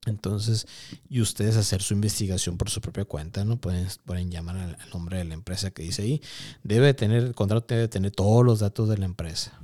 [0.08, 0.68] Entonces,
[1.08, 3.58] y ustedes hacer su investigación por su propia cuenta, ¿no?
[3.58, 6.22] Pueden, pueden llamar al, nombre de la empresa que dice ahí.
[6.64, 9.60] Debe tener, el contrato debe tener todos los datos de la empresa.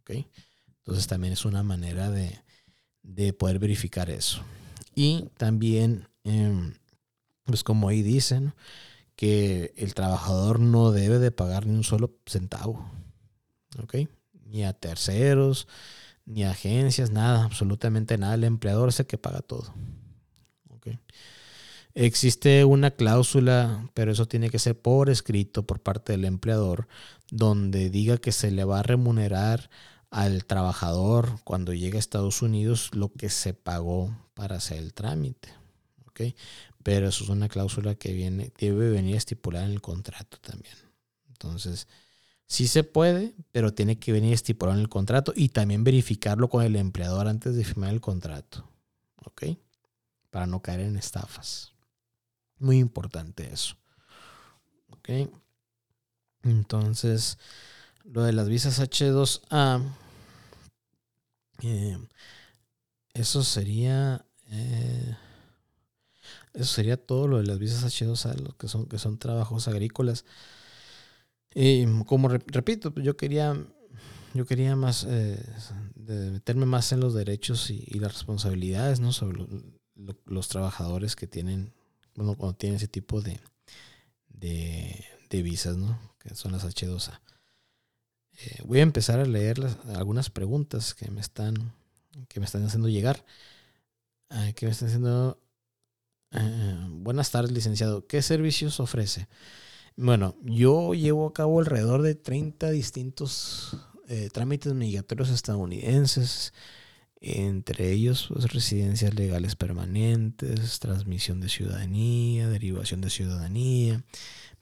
[0.00, 0.26] ¿Ok?
[0.78, 2.42] Entonces también es una manera de,
[3.34, 4.42] poder verificar eso.
[4.94, 6.72] Y también, em,
[7.44, 8.54] pues como ahí dicen,
[9.20, 12.90] que el trabajador no debe de pagar ni un solo centavo.
[13.82, 13.96] ¿Ok?
[14.46, 15.68] Ni a terceros,
[16.24, 18.32] ni agencias, nada, absolutamente nada.
[18.32, 19.74] El empleador es el que paga todo.
[21.92, 26.88] Existe una cláusula, pero eso tiene que ser por escrito por parte del empleador,
[27.30, 29.68] donde diga que se le va a remunerar
[30.08, 35.50] al trabajador cuando llegue a Estados Unidos lo que se pagó para hacer el trámite.
[36.90, 40.74] Pero eso es una cláusula que viene, debe venir estipulada en el contrato también.
[41.28, 41.86] Entonces,
[42.48, 46.64] Sí se puede, pero tiene que venir estipulado en el contrato y también verificarlo con
[46.64, 48.68] el empleador antes de firmar el contrato.
[49.24, 49.44] ¿Ok?
[50.30, 51.74] Para no caer en estafas.
[52.58, 53.76] Muy importante eso.
[54.88, 55.30] ¿Ok?
[56.42, 57.38] Entonces,
[58.02, 59.80] lo de las visas H2A,
[61.62, 61.98] eh,
[63.14, 65.16] eso sería Eh,
[66.54, 70.24] eso sería todo lo de las visas H2A, lo que son, que son trabajos agrícolas.
[71.54, 73.56] Y como repito, yo quería,
[74.34, 75.42] yo quería más eh,
[75.96, 79.12] meterme más en los derechos y, las responsabilidades, ¿no?
[79.12, 79.46] Sobre
[80.26, 81.72] los trabajadores que tienen,
[82.14, 83.40] bueno, cuando tienen ese tipo de,
[84.28, 85.98] de, visas, ¿no?
[86.18, 87.20] Que son las H2A.
[88.42, 89.58] Eh, voy a empezar a leer
[89.94, 91.74] algunas preguntas que me están,
[92.28, 93.24] que me están haciendo llegar.
[94.30, 95.40] Ah, que me están haciendo
[96.32, 98.06] eh, buenas tardes, licenciado.
[98.06, 99.28] ¿Qué servicios ofrece?
[99.96, 103.76] Bueno, yo llevo a cabo alrededor de 30 distintos
[104.08, 106.52] eh, trámites migratorios estadounidenses,
[107.20, 114.02] entre ellos pues, residencias legales permanentes, transmisión de ciudadanía, derivación de ciudadanía,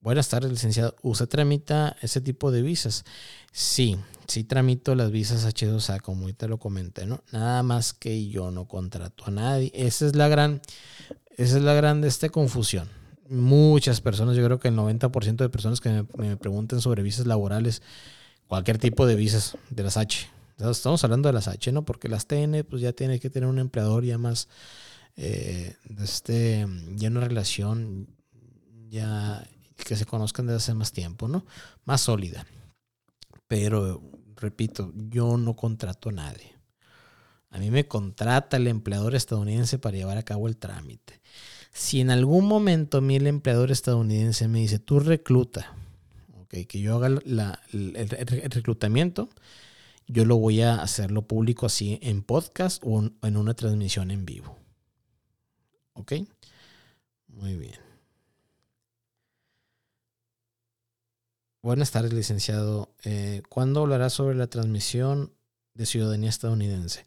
[0.00, 0.94] buenas tardes, licenciado.
[1.02, 3.04] ¿Usted tramita ese tipo de visas?
[3.52, 3.98] Sí,
[4.28, 7.24] sí tramito las visas H2A, como ahorita lo comenté, ¿no?
[7.32, 9.72] Nada más que yo no contrato a nadie.
[9.74, 10.60] Esa es la gran,
[11.36, 12.88] esa es la gran este, confusión.
[13.28, 17.26] Muchas personas, yo creo que el 90% de personas que me, me preguntan sobre visas
[17.26, 17.82] laborales,
[18.48, 20.28] cualquier tipo de visas de las H.
[20.58, 21.84] Estamos hablando de las H, ¿no?
[21.84, 24.48] Porque las TN, pues ya tiene que tener un empleador ya más,
[25.16, 28.08] eh, este, ya una relación
[28.88, 31.46] ya que se conozcan desde hace más tiempo, ¿no?
[31.84, 32.44] Más sólida.
[33.46, 34.02] Pero,
[34.34, 36.56] repito, yo no contrato a nadie.
[37.50, 41.20] A mí me contrata el empleador estadounidense para llevar a cabo el trámite.
[41.72, 45.74] Si en algún momento el empleador estadounidense me dice, tú recluta,
[46.48, 47.06] que yo haga
[47.72, 49.28] el, reclutamiento,
[50.06, 54.56] yo lo voy a hacerlo público así en podcast o en una transmisión en vivo.
[55.92, 56.12] ¿Ok?
[57.28, 57.88] Muy bien.
[61.60, 62.94] Buenas tardes, licenciado.
[63.04, 65.34] Eh, ¿Cuándo hablará sobre la transmisión
[65.74, 67.04] de ciudadanía estadounidense?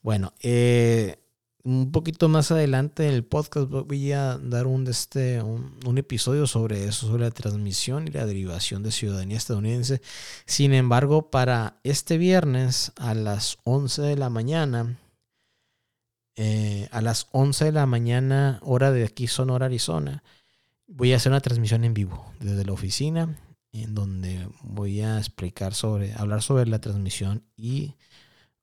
[0.00, 1.19] Bueno, eh,
[1.62, 6.84] un poquito más adelante en el podcast voy a dar un, este, un, episodio sobre
[6.84, 10.00] eso, sobre la transmisión y la derivación de ciudadanía estadounidense.
[10.46, 14.98] Sin embargo, para este viernes a las 11 de la mañana,
[16.36, 20.22] eh, a las 11 de la mañana, hora de aquí, Sonora, Arizona,
[20.86, 23.36] voy a hacer una transmisión en vivo desde la oficina,
[23.72, 27.94] en donde voy a explicar sobre, hablar sobre la transmisión y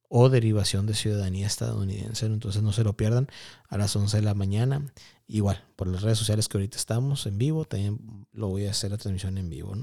[0.10, 2.26] o derivación de ciudadanía estadounidense.
[2.26, 3.28] Entonces no se lo pierdan
[3.68, 4.94] a las 11 de la mañana.
[5.28, 8.92] Igual, por las redes sociales que ahorita estamos en vivo, también lo voy a hacer
[8.92, 9.76] la transmisión en vivo.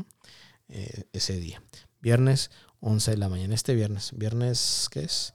[0.69, 1.63] Eh, ese día.
[2.01, 3.55] Viernes 11 de la mañana.
[3.55, 4.13] Este viernes.
[4.15, 5.35] Viernes, ¿qué es?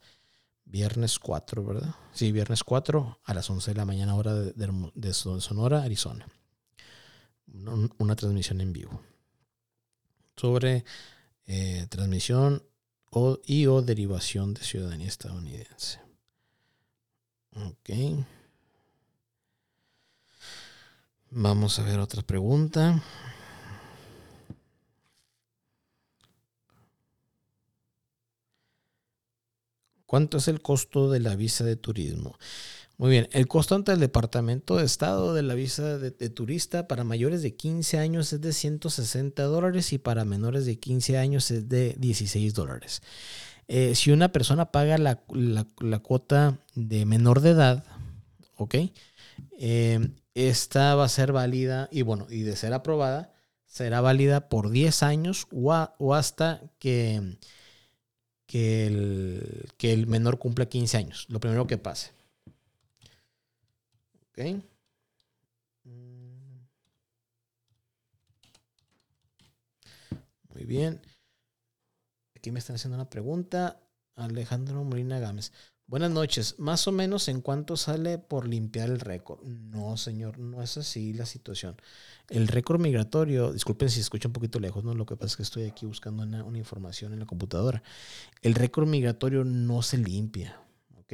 [0.65, 1.95] Viernes 4, ¿verdad?
[2.13, 6.27] Sí, viernes 4 a las 11 de la mañana, hora de, Sonora, Arizona.
[7.97, 9.01] Una, transmisión en vivo.
[10.35, 10.85] Sobre
[11.45, 12.63] eh, transmisión
[13.11, 15.99] o, y o derivación de ciudadanía estadounidense.
[17.55, 17.89] Ok.
[21.31, 23.03] Vamos a ver otra pregunta.
[30.05, 32.35] ¿Cuánto es el costo de la visa de turismo?
[32.99, 37.05] Muy bien, el costo ante el Departamento de Estado de la visa de, turista para
[37.05, 41.69] mayores de 15 años es de 160 dólares y para menores de 15 años es
[41.69, 43.01] de 16 dólares.
[43.69, 45.15] Eh, si una persona paga la,
[46.03, 47.85] cuota de menor de edad,
[48.57, 48.75] ¿ok?
[49.57, 53.31] Eh, esta va a ser válida y bueno, y de ser aprobada,
[53.65, 57.37] será válida por 10 años o, o hasta que,
[58.45, 62.18] que, el, que el menor cumpla 15 años, lo primero que pase.
[64.43, 64.59] Mm.
[70.53, 71.01] Muy bien.
[72.35, 73.81] Aquí me están haciendo una pregunta.
[74.15, 75.51] Alejandro Molina Gámez.
[75.87, 76.55] Buenas noches.
[76.59, 79.43] Más o menos en cuánto sale por limpiar el récord.
[79.43, 81.75] No, señor, no es así la situación.
[82.29, 84.93] El récord migratorio, disculpen si escucha un poquito lejos, ¿no?
[84.93, 87.81] Lo que pasa es que estoy aquí buscando una, una información en la computadora.
[88.41, 90.61] El récord migratorio no se limpia,
[90.97, 91.13] ¿ok?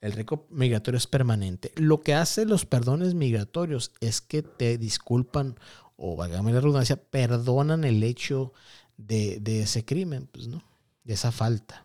[0.00, 1.72] El récord migratorio es permanente.
[1.76, 5.58] Lo que hacen los perdones migratorios es que te disculpan,
[5.96, 8.52] o válgame la redundancia, perdonan el hecho
[8.96, 10.62] de, ese crimen, pues, ¿no?
[11.04, 11.84] De esa falta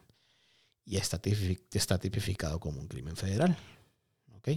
[0.85, 1.19] y está,
[1.71, 3.57] está tipificado como un crimen federal.
[4.35, 4.49] ¿Ok?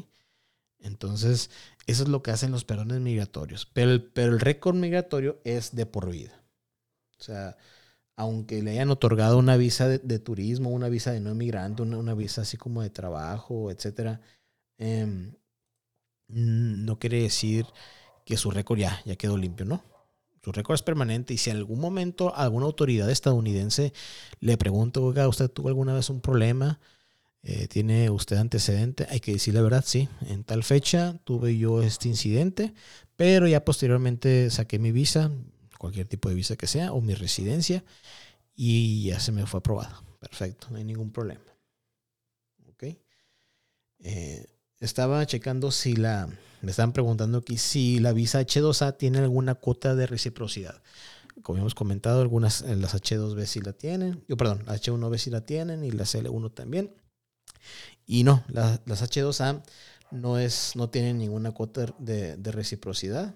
[0.81, 1.51] Entonces,
[1.87, 3.67] eso es lo que hacen los perdones migratorios.
[3.73, 6.43] Pero pero el récord migratorio es de por vida.
[7.19, 7.57] O sea,
[8.17, 12.43] aunque le hayan otorgado una visa de, turismo, una visa de no inmigrante, una, visa
[12.43, 14.21] así como de trabajo, etcétera,
[14.79, 15.35] em,
[16.29, 17.67] no quiere decir
[18.25, 19.85] que su récord ya, ya quedó limpio, ¿no?
[20.43, 23.93] Su récord es permanente y si en algún momento alguna autoridad estadounidense
[24.41, 26.79] le pregunta, oiga, ¿usted tuvo alguna vez un problema?
[27.43, 29.07] Eh, ¿Tiene usted antecedente?
[29.11, 30.09] Hay que decir la verdad, sí.
[30.29, 32.75] En tal fecha tuve yo este incidente,
[33.17, 35.31] pero ya posteriormente saqué mi visa,
[35.79, 37.85] cualquier tipo de visa que sea, o mi residencia,
[38.55, 40.03] y ya se me fue aprobada.
[40.19, 41.45] Perfecto, no hay ningún problema.
[42.69, 42.85] ¿Ok?
[44.01, 44.47] Eh,
[44.81, 46.29] estaba checando si la,
[46.63, 50.83] me estaban preguntando aquí si la visa H2A tiene alguna cuota de reciprocidad.
[51.43, 55.31] Como hemos comentado, algunas eh, las H2B sí la tienen, yo perdón, las H1B sí
[55.31, 56.95] la tienen y las L1 también.
[58.07, 59.63] Y no, las H2A
[60.11, 63.35] no, es, no tienen ninguna cuota de, reciprocidad.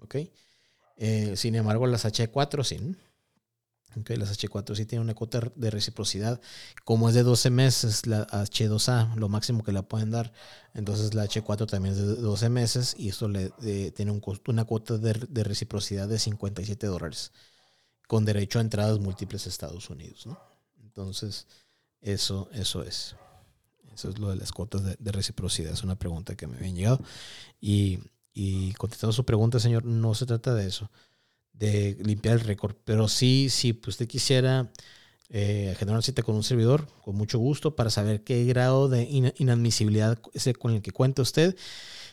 [0.00, 0.16] ¿ok?
[1.00, 2.94] Eh, sin embargo, las H4 sí.
[3.98, 6.40] Okay, las H4 sí tienen una cuota de reciprocidad.
[6.84, 10.32] Como es de 12 meses, la H2A, lo máximo que la pueden dar.
[10.74, 13.50] Entonces la H4 también es de 12 meses y esto le
[13.92, 17.32] tiene un una cuota de, reciprocidad de 57 dólares.
[18.06, 20.28] Con derecho a entradas múltiples a Estados Unidos.
[20.82, 21.46] Entonces,
[22.02, 23.16] eso, eso es.
[23.94, 25.72] Eso es lo de las cuotas de, de reciprocidad.
[25.72, 27.00] Es una pregunta que me habían llegado.
[27.60, 27.98] Y,
[28.32, 30.90] y contestando su pregunta, señor, no se trata de eso
[31.60, 32.74] de limpiar el récord.
[32.84, 34.72] Pero sí, si pues, usted quisiera
[35.28, 39.02] eh, generar una cita con un servidor, con mucho gusto, para saber qué grado de
[39.38, 41.56] inadmisibilidad es con el que cuenta usted,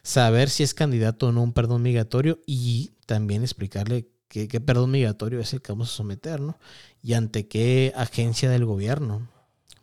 [0.03, 4.59] saber si es candidato o no a un perdón migratorio y también explicarle qué, qué
[4.59, 6.59] perdón migratorio es el que vamos a someter, ¿no?
[7.01, 9.30] Y ante qué agencia del gobierno,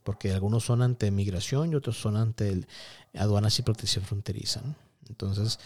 [0.03, 2.67] porque algunos son ante migración y otros son ante el,
[3.15, 4.63] aduanas y protección fronteriza.
[5.09, 5.59] Entonces,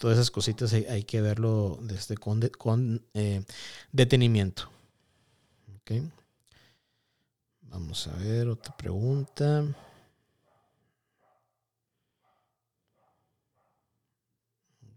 [0.00, 2.40] todas esas cositas hay, que verlo desde con,
[3.12, 3.44] eh,
[3.92, 4.70] detenimiento.
[5.82, 6.10] Okay.
[7.62, 9.62] Vamos a ver otra pregunta.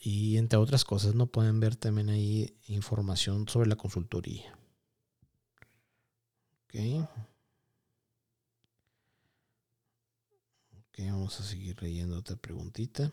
[0.00, 1.26] y entre otras cosas, ¿no?
[1.28, 4.56] Pueden ver también ahí información sobre la consultoría.
[6.64, 6.74] Ok.
[10.78, 13.12] Ok, vamos a seguir leyendo otra preguntita.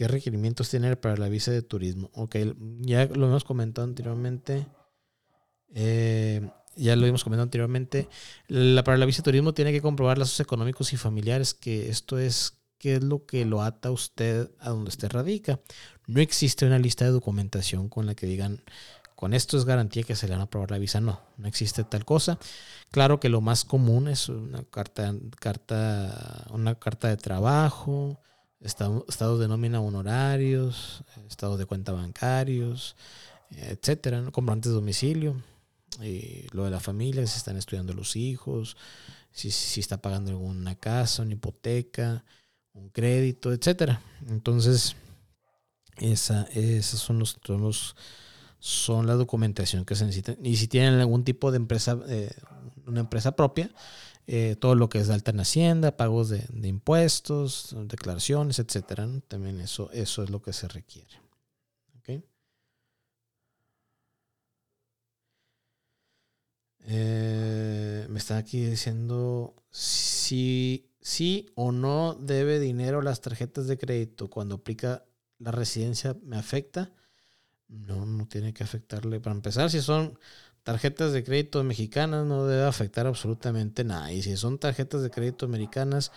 [0.00, 2.10] ¿Qué requerimientos tiene para la visa de turismo?
[2.14, 2.36] Ok,
[2.80, 4.66] ya lo hemos comentado anteriormente.
[5.74, 6.40] Eh,
[6.74, 8.08] ya lo hemos comentado anteriormente.
[8.48, 12.18] La, para la visa de turismo tiene que comprobar lazos económicos y familiares, que esto
[12.18, 15.60] es qué es lo que lo ata usted a donde usted radica.
[16.06, 18.62] No existe una lista de documentación con la que digan,
[19.14, 21.02] con esto es garantía que se le van a aprobar la visa.
[21.02, 22.38] No, no existe tal cosa.
[22.90, 28.18] Claro que lo más común es una carta, carta, una carta de trabajo,
[28.60, 32.96] estados de nómina honorarios, estados de cuenta bancarios,
[33.50, 34.32] etcétera, ¿no?
[34.32, 35.42] comprantes de domicilio,
[36.02, 38.76] y lo de la familia, si están estudiando los hijos,
[39.32, 42.24] si, si está pagando alguna casa, una hipoteca,
[42.72, 44.00] un crédito, etcétera.
[44.28, 44.96] Entonces,
[45.96, 47.96] esa, esos son los, los,
[48.58, 50.36] son la documentación que se necesita.
[50.42, 52.30] Y si tienen algún tipo de empresa, eh,
[52.86, 53.70] una empresa propia,
[54.32, 59.08] eh, todo lo que es de alta en Hacienda, pagos de, impuestos, declaraciones, etcétera.
[59.26, 61.18] También eso, eso es lo que se requiere.
[66.92, 74.30] Eh, me está aquí diciendo si sí o no debe dinero las tarjetas de crédito
[74.30, 75.04] cuando aplica
[75.38, 76.92] la residencia me afecta.
[77.66, 79.18] No, no tiene que afectarle.
[79.18, 80.16] Para empezar, si son
[80.70, 84.12] tarjetas de crédito mexicanas no debe afectar absolutamente nada.
[84.12, 86.12] Y si son tarjetas de crédito americanas,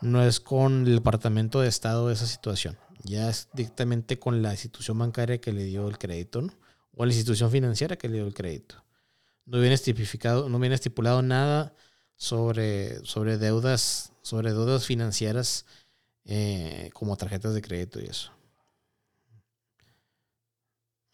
[0.00, 2.78] no es con el Departamento de Estado esa situación.
[3.04, 6.54] Ya es directamente con la institución bancaria que le dio el crédito, ¿no?
[6.96, 8.82] O la institución financiera que le dio el crédito.
[9.44, 11.74] No viene estipificado, no viene estipulado nada
[12.16, 15.66] sobre, sobre deudas, sobre deudas financieras
[16.24, 18.32] eh, como tarjetas de crédito y eso.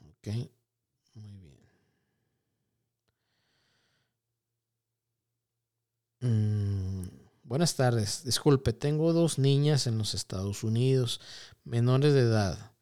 [0.01, 0.29] Ok,
[1.15, 1.59] muy bien.
[6.25, 7.03] Mm,
[7.43, 8.25] buenas tardes.
[8.25, 11.21] Disculpe, tengo dos niñas en los Estados Unidos,
[11.65, 12.73] menores de edad.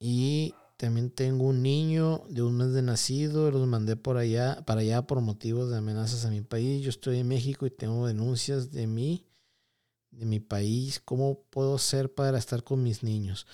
[0.00, 4.80] Y también tengo un niño de un mes de nacido, los mandé por allá, para
[4.80, 6.82] allá por motivos de amenazas a mi país.
[6.82, 9.26] Yo estoy en México y tengo denuncias de mí,
[10.10, 11.02] de mi país.
[11.04, 13.46] ¿Cómo puedo hacer para estar con mis niños?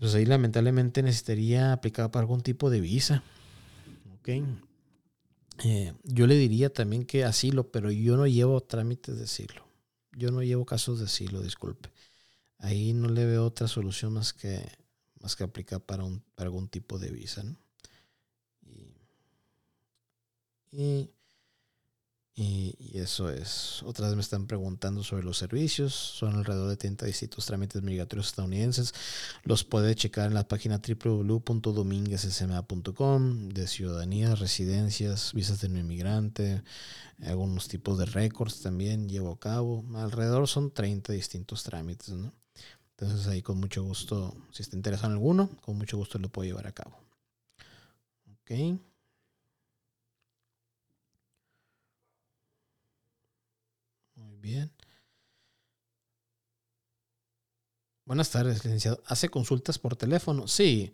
[0.00, 3.22] Pues ahí lamentablemente necesitaría aplicar para algún tipo de visa.
[4.18, 4.30] ¿Ok?
[5.64, 9.66] Eh, yo le diría también que asilo, pero yo no llevo trámites de asilo.
[10.12, 11.90] Yo no llevo casos de asilo, disculpe.
[12.58, 14.62] Ahí no le veo otra solución más que
[15.24, 17.42] más que aplicar para, un, algún tipo de visa.
[17.42, 17.56] ¿no?
[20.70, 21.10] Y,
[22.36, 23.82] eso es.
[23.84, 25.94] Otras vez me están preguntando sobre los servicios.
[25.94, 28.92] Son alrededor de 30 distintos trámites migratorios estadounidenses.
[29.44, 36.64] Los puede checar en la página www.dominguezsma.com de ciudadanía, residencias, visas de no inmigrante,
[37.22, 39.84] algunos tipos de récords también llevo a cabo.
[39.94, 42.12] Alrededor son 30 distintos trámites.
[42.96, 46.46] Entonces ahí con mucho gusto, si está interesado en alguno, con mucho gusto lo puedo
[46.46, 46.96] llevar a cabo.
[48.42, 48.50] Ok.
[54.44, 54.70] Bien.
[58.04, 59.02] Buenas tardes, licenciado.
[59.06, 60.46] ¿Hace consultas por teléfono?
[60.46, 60.92] Sí.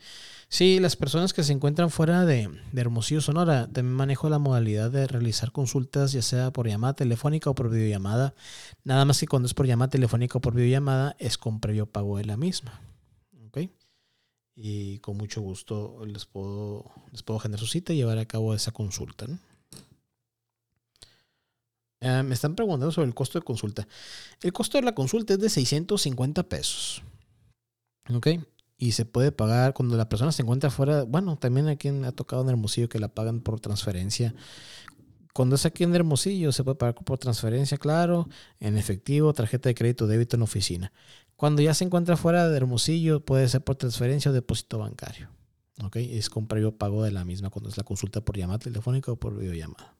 [0.49, 5.09] Sí, las personas que se encuentran fuera de, Hermosillo, Sonora, también manejo la modalidad de
[5.09, 8.35] realizar consultas, ya sea por llamada telefónica o por videollamada.
[8.85, 12.19] Nada más que cuando es por llamada telefónica o por videollamada, es con previo pago
[12.19, 12.81] de la misma.
[13.49, 13.59] ¿Ok?
[14.55, 18.55] Y con mucho gusto les puedo, les puedo generar su cita y llevar a cabo
[18.55, 19.27] esa consulta.
[22.01, 23.87] Eh, me están preguntando sobre el costo de consulta.
[24.43, 27.03] El costo de la consulta es de 650 pesos.
[28.13, 28.29] ¿Ok?
[28.79, 31.03] Y se puede pagar cuando la persona se encuentra fuera.
[31.03, 34.35] Bueno, también aquí ha tocado en Hermosillo que la pagan por transferencia.
[35.35, 38.29] Cuando es aquí en Hermosillo, se puede pagar por transferencia, claro,
[38.59, 40.93] en efectivo, tarjeta de crédito, débito en oficina.
[41.37, 45.29] Cuando ya se encuentra fuera de Hermosillo, puede ser por transferencia o depósito bancario.
[45.85, 45.97] ¿Ok?
[45.97, 49.17] Es con previo pago de la misma cuando es la consulta por llamada telefónica o
[49.17, 50.00] por videollamada.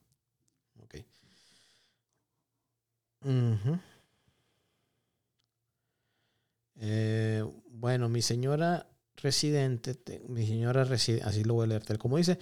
[6.83, 9.95] Eh, bueno, mi señora residente,
[10.27, 12.39] mi señora residente, así lo voy a leer tal como dice.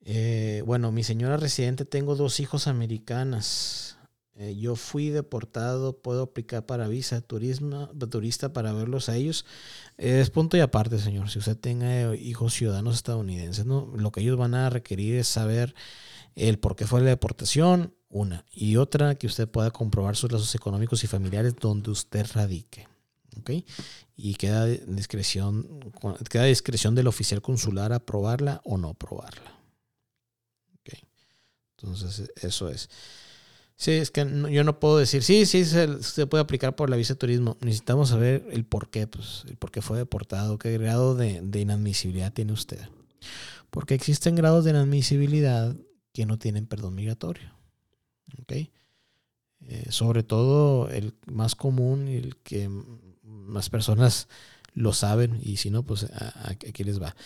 [0.00, 3.98] Eh, bueno, mi señora residente, tengo dos hijos americanas.
[4.34, 9.44] Eh, yo fui deportado, puedo aplicar para visa turismo, turista para verlos a ellos.
[9.96, 11.28] es punto y aparte, señor.
[11.28, 13.92] Si usted tenga hijos ciudadanos estadounidenses, ¿no?
[13.96, 15.74] lo que ellos van a requerir es saber
[16.36, 18.44] el por qué fue la deportación, una.
[18.52, 22.88] Y otra, que usted pueda comprobar sus lazos económicos y familiares donde usted radique.
[23.38, 23.50] ¿Ok?
[24.16, 25.92] Y queda discreción,
[26.28, 29.52] queda discreción del oficial consular aprobarla o no aprobarla.
[30.80, 30.98] ¿Ok?
[31.76, 32.88] Entonces, eso es.
[33.76, 37.14] Sí, es que yo no puedo decir, sí, sí, se, puede aplicar por la visa
[37.14, 37.56] de turismo.
[37.60, 41.60] Necesitamos saber el por qué, pues, el por qué fue deportado, qué grado de, de
[41.60, 42.80] inadmisibilidad tiene usted.
[43.70, 45.76] Porque existen grados de inadmisibilidad
[46.12, 47.57] que no tienen perdón migratorio.
[48.42, 48.70] ¿Okay?
[49.66, 52.70] Eh, sobre todo el más común y el que
[53.22, 54.28] más personas
[54.74, 56.06] lo saben y si no, pues
[56.68, 57.16] aquí les va.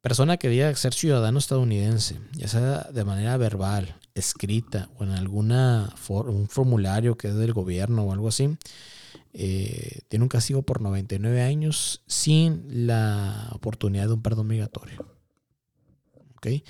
[0.00, 5.92] Persona que diga ser ciudadano estadounidense, ya sea de manera verbal, escrita o en alguna
[6.08, 8.56] un formulario que es del gobierno o algo así,
[9.32, 15.06] eh, tiene un castigo por 99 años sin la oportunidad de un perdón migratorio.
[16.36, 16.64] ¿Okay?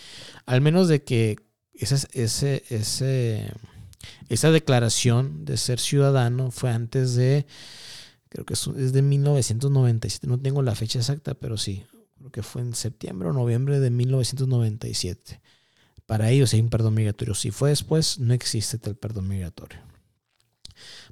[0.47, 1.37] Al menos de que
[1.79, 3.45] ese,
[4.29, 7.47] esa declaración de ser ciudadano fue antes de,
[8.29, 11.85] creo que es de 1997, no tengo la fecha exacta, pero sí,
[12.19, 15.41] creo que fue en septiembre o noviembre de 1997.
[16.07, 17.35] Para ellos hay un perdón migratorio.
[17.35, 19.81] Si fue después, no existe tal perdón migratorio.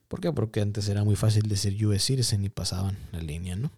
[0.06, 0.32] ¿Por qué?
[0.32, 3.72] Porque antes era muy fácil decir US citizen y pasaban la línea, ¿no?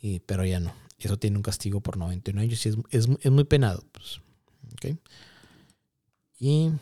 [0.00, 0.74] Y, pero ya no.
[0.98, 3.84] Eso tiene un castigo por 99 años y es, es, es muy penado.
[3.92, 4.20] Pues.
[6.42, 6.72] Y,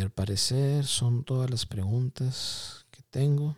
[0.00, 3.56] al parecer son todas las preguntas que tengo.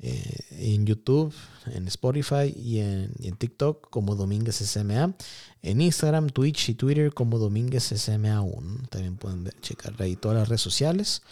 [0.00, 1.34] Eh, en YouTube,
[1.74, 5.16] en Spotify y en, TikTok como Domínguez SMA.
[5.62, 8.82] En Instagram, Twitch y Twitter como Domínguez SMA 1.
[8.90, 11.22] También pueden checar ahí todas las redes sociales.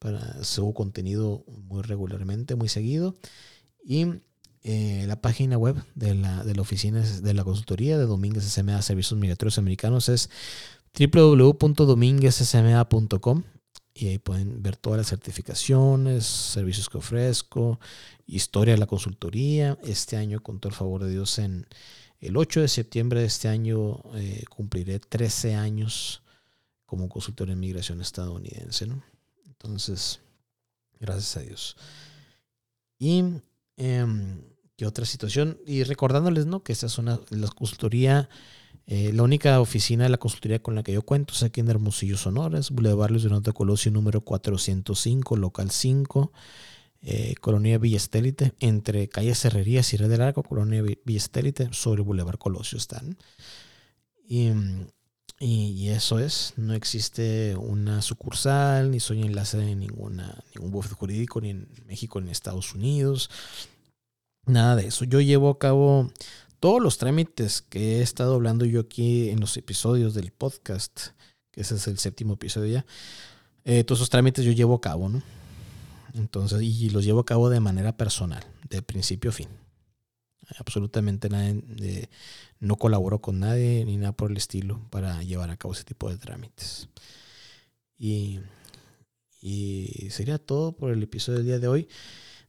[0.00, 3.14] Para, subo contenido muy regularmente, muy seguido.
[3.84, 4.06] Y
[4.64, 9.20] eh, la página web de la, de oficina de la consultoría de Domínguez SMA Servicios
[9.20, 10.30] Migratorios Americanos es
[10.98, 13.44] www.dominguezsma.com
[13.98, 17.80] y ahí pueden ver todas las certificaciones, servicios que ofrezco,
[18.26, 19.78] historia de la consultoría.
[19.82, 21.66] Este año, con todo el favor de Dios, en
[22.20, 26.22] el 8 de septiembre de este año eh, cumpliré 13 años
[26.84, 28.86] como consultor en migración estadounidense.
[28.86, 29.02] ¿no?
[29.46, 30.20] Entonces,
[31.00, 31.76] gracias a Dios.
[32.98, 33.24] Y
[33.78, 34.42] em,
[34.76, 35.58] qué otra situación.
[35.66, 36.62] Y recordándoles ¿no?
[36.62, 38.28] que esta es una la consultoría
[38.88, 41.68] eh, la única oficina de la consultoría con la que yo cuento es aquí en
[41.68, 46.32] Hermosillo, Sonora, es Boulevard Luis Donato Colosio número 405, local 5,
[47.02, 52.02] eh, Colonia Villa Estélite, entre calle Cerrerías y Red del Arco, Colonia Villa Estélite, sobre
[52.02, 53.18] Boulevard Colosio están.
[54.28, 54.50] Y,
[55.40, 61.40] y, eso es, no existe una sucursal, ni soy enlace de ninguna, ningún bufete jurídico,
[61.40, 63.30] ni en México ni en Estados Unidos,
[64.46, 65.04] nada de eso.
[65.04, 66.10] Yo llevo a cabo
[66.60, 71.08] todos los trámites que he estado hablando yo aquí en los episodios del podcast,
[71.50, 72.86] que ese es el séptimo episodio ya,
[73.64, 75.22] eh, todos esos trámites yo llevo a cabo, ¿no?
[76.14, 79.48] Entonces, y los llevo a cabo de manera personal, de principio a fin.
[80.58, 82.08] Absolutamente nada, de,
[82.60, 86.08] no colaboro con nadie ni nada por el estilo para llevar a cabo ese tipo
[86.08, 86.88] de trámites.
[87.98, 88.40] Y,
[89.42, 91.88] y sería todo por el episodio del día de hoy.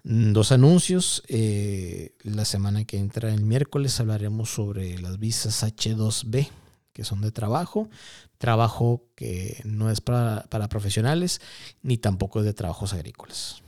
[0.09, 1.21] Mm, dos anuncios.
[1.27, 6.49] Eh, la semana que entra, el miércoles, hablaremos sobre las visas H2B,
[6.93, 7.89] que son de trabajo.
[8.37, 11.41] Trabajo que no es para, profesionales,
[11.81, 13.61] ni tampoco es de trabajos agrícolas.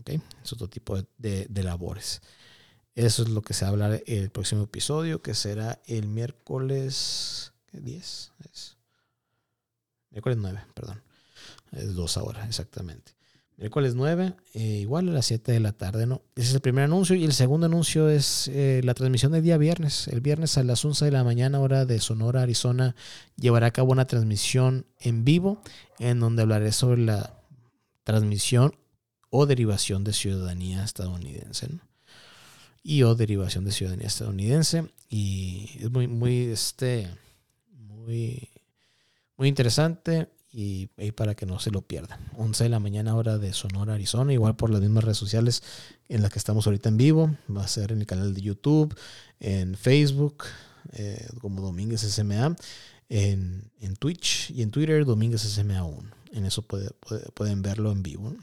[0.00, 0.20] ¿Okay?
[0.42, 2.20] Es otro tipo de, labores.
[2.96, 7.52] Eso es lo que se va a hablar el próximo episodio, que será el miércoles
[7.66, 8.32] ¿qué 10.
[8.52, 8.76] Es
[10.10, 11.00] miércoles 9, perdón.
[11.70, 13.15] Es dos ahora, exactamente.
[13.58, 16.20] Miércoles 9, eh, igual a las 7 de la tarde, ¿no?
[16.34, 17.16] Ese es el primer anuncio.
[17.16, 20.08] Y el segundo anuncio es eh, la transmisión del día viernes.
[20.08, 22.94] El viernes a las 11 de la mañana, hora de Sonora, Arizona,
[23.36, 25.62] llevará a cabo una transmisión en vivo
[25.98, 27.40] en donde hablaré sobre la
[28.04, 28.76] transmisión
[29.30, 31.80] o derivación de ciudadanía estadounidense, ¿no?
[32.82, 34.92] Y o derivación de ciudadanía estadounidense.
[35.08, 37.08] Y es muy, muy, este,
[37.72, 38.50] muy,
[39.38, 40.28] muy interesante
[40.58, 42.18] y, para que no se lo pierdan.
[42.38, 45.62] 11 de la mañana hora de Sonora, Arizona, igual por las mismas redes sociales
[46.08, 47.36] en las que estamos ahorita en vivo.
[47.54, 48.96] Va a ser en el canal de YouTube,
[49.38, 50.44] en Facebook,
[50.94, 52.56] eh, como Domínguez SMA,
[53.10, 56.10] en, Twitch y en Twitter, Domínguez SMA 1.
[56.32, 58.34] En eso pueden verlo en vivo.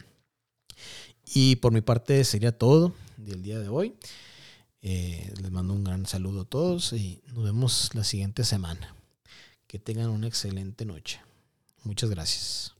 [1.33, 3.95] Y por mi parte sería todo del día de hoy.
[4.83, 8.95] Eh, les mando un gran saludo a todos y nos vemos la siguiente semana.
[9.65, 11.19] Que tengan una excelente noche.
[11.83, 12.72] Muchas gracias.